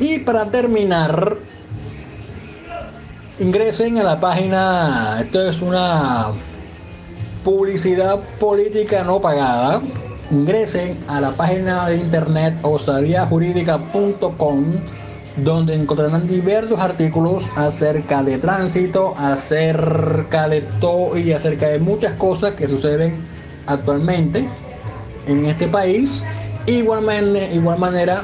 Y 0.00 0.20
para 0.20 0.46
terminar, 0.46 1.36
ingresen 3.38 3.98
a 3.98 4.02
la 4.02 4.20
página. 4.20 5.18
Esto 5.20 5.48
es 5.48 5.62
una 5.62 6.28
publicidad 7.44 8.18
política 8.40 9.04
no 9.04 9.20
pagada. 9.20 9.80
Ingresen 10.30 10.96
a 11.08 11.20
la 11.20 11.32
página 11.32 11.88
de 11.88 11.96
internet 11.96 12.56
osadiajurídica.com 12.62 14.64
donde 15.38 15.74
encontrarán 15.74 16.26
diversos 16.26 16.80
artículos 16.80 17.44
acerca 17.56 18.22
de 18.22 18.38
tránsito, 18.38 19.14
acerca 19.16 20.48
de 20.48 20.62
todo 20.80 21.16
y 21.16 21.32
acerca 21.32 21.68
de 21.68 21.78
muchas 21.78 22.12
cosas 22.12 22.54
que 22.54 22.66
suceden 22.66 23.16
actualmente 23.66 24.44
en 25.26 25.46
este 25.46 25.68
país. 25.68 26.22
Igual, 26.66 27.04
igual 27.52 27.78
manera, 27.78 28.22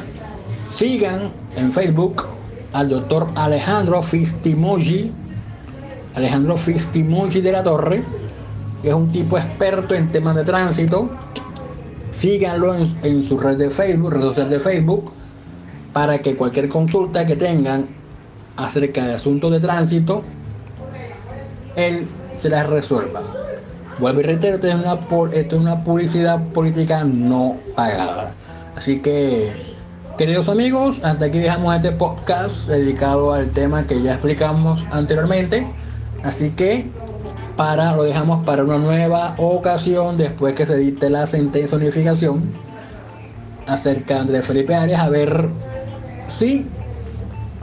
sigan 0.77 1.31
en 1.57 1.73
Facebook 1.73 2.25
al 2.73 2.89
doctor 2.89 3.29
Alejandro 3.37 4.03
Fistimoji, 4.03 5.13
Alejandro 6.17 6.57
Fistimoji 6.57 7.41
de 7.41 7.53
la 7.53 7.63
Torre, 7.63 8.03
que 8.83 8.89
es 8.89 8.95
un 8.95 9.11
tipo 9.13 9.39
experto 9.39 9.95
en 9.95 10.11
temas 10.11 10.35
de 10.35 10.45
tránsito. 10.45 11.11
Síganlo 12.17 12.75
en, 13.03 13.25
su 13.25 13.39
red 13.39 13.57
de 13.57 13.71
Facebook, 13.71 14.13
red 14.13 14.23
social 14.23 14.51
de 14.51 14.61
Facebook 14.61 15.13
para 15.93 16.19
que 16.19 16.37
cualquier 16.37 16.69
consulta 16.69 17.27
que 17.27 17.37
tengan 17.37 17.87
acerca 18.57 19.07
de 19.07 19.15
asuntos 19.15 19.53
de 19.53 19.61
tránsito, 19.61 20.23
él 21.77 22.09
se 22.33 22.49
las 22.49 22.69
resuelva. 22.69 23.23
Vuelvo 23.99 24.21
y 24.21 24.23
reitero, 24.25 24.57
esto 24.57 25.57
es 25.57 25.63
una 25.63 25.85
publicidad 25.85 26.43
política 26.49 27.05
no 27.05 27.57
pagada. 27.77 28.35
Así 28.77 28.99
que, 28.99 29.53
queridos 30.19 30.49
amigos, 30.49 31.05
hasta 31.05 31.27
aquí 31.27 31.39
dejamos 31.39 31.77
este 31.77 31.93
podcast 31.93 32.67
dedicado 32.67 33.33
al 33.33 33.51
tema 33.51 33.87
que 33.87 34.03
ya 34.03 34.15
explicamos 34.15 34.83
anteriormente. 34.91 35.65
Así 36.25 36.51
que 36.51 36.91
para 37.57 37.95
lo 37.95 38.03
dejamos 38.03 38.45
para 38.45 38.65
una 38.65 38.79
nueva 38.79 39.35
ocasión 39.39 40.17
después 40.17 40.55
que 40.55 40.67
se 40.67 40.77
dicte 40.77 41.11
la 41.11 41.27
sentencia 41.27 41.79
de 41.79 41.85
unificación 41.85 42.43
acerca 43.67 44.25
de 44.25 44.43
Felipe 44.43 44.75
Arias 44.75 45.01
a 45.01 45.09
ver 45.09 45.49
si 46.29 46.67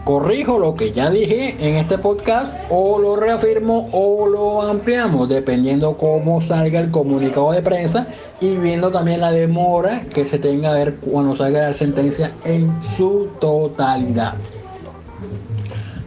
corrijo 0.06 0.58
lo 0.58 0.76
que 0.76 0.94
ya 0.94 1.10
dije 1.10 1.56
en 1.60 1.76
este 1.76 1.98
podcast 1.98 2.56
o 2.70 3.00
lo 3.00 3.16
reafirmo 3.16 3.90
o 3.92 4.28
lo 4.28 4.62
ampliamos 4.64 5.30
dependiendo 5.30 5.96
cómo 5.98 6.42
salga 6.42 6.80
el 6.80 6.90
comunicado 6.90 7.52
de 7.52 7.62
prensa 7.62 8.08
y 8.40 8.56
viendo 8.56 8.92
también 8.92 9.22
la 9.22 9.32
demora 9.32 10.02
que 10.14 10.26
se 10.26 10.40
tenga 10.40 10.72
a 10.72 10.74
ver 10.74 10.96
cuando 10.96 11.36
salga 11.36 11.70
la 11.70 11.74
sentencia 11.74 12.32
en 12.46 12.72
su 12.98 13.30
totalidad. 13.40 14.34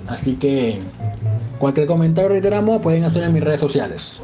Así 0.09 0.37
que 0.37 0.81
cualquier 1.65 1.87
comentario 1.87 2.29
reiteramos 2.29 2.83
pueden 2.83 3.05
hacer 3.05 3.25
en 3.25 3.33
mis 3.33 3.43
redes 3.43 3.59
sociales. 3.59 4.21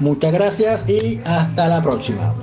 Muchas 0.00 0.32
gracias 0.32 0.88
y 0.88 1.20
hasta 1.24 1.68
la 1.68 1.80
próxima. 1.80 2.34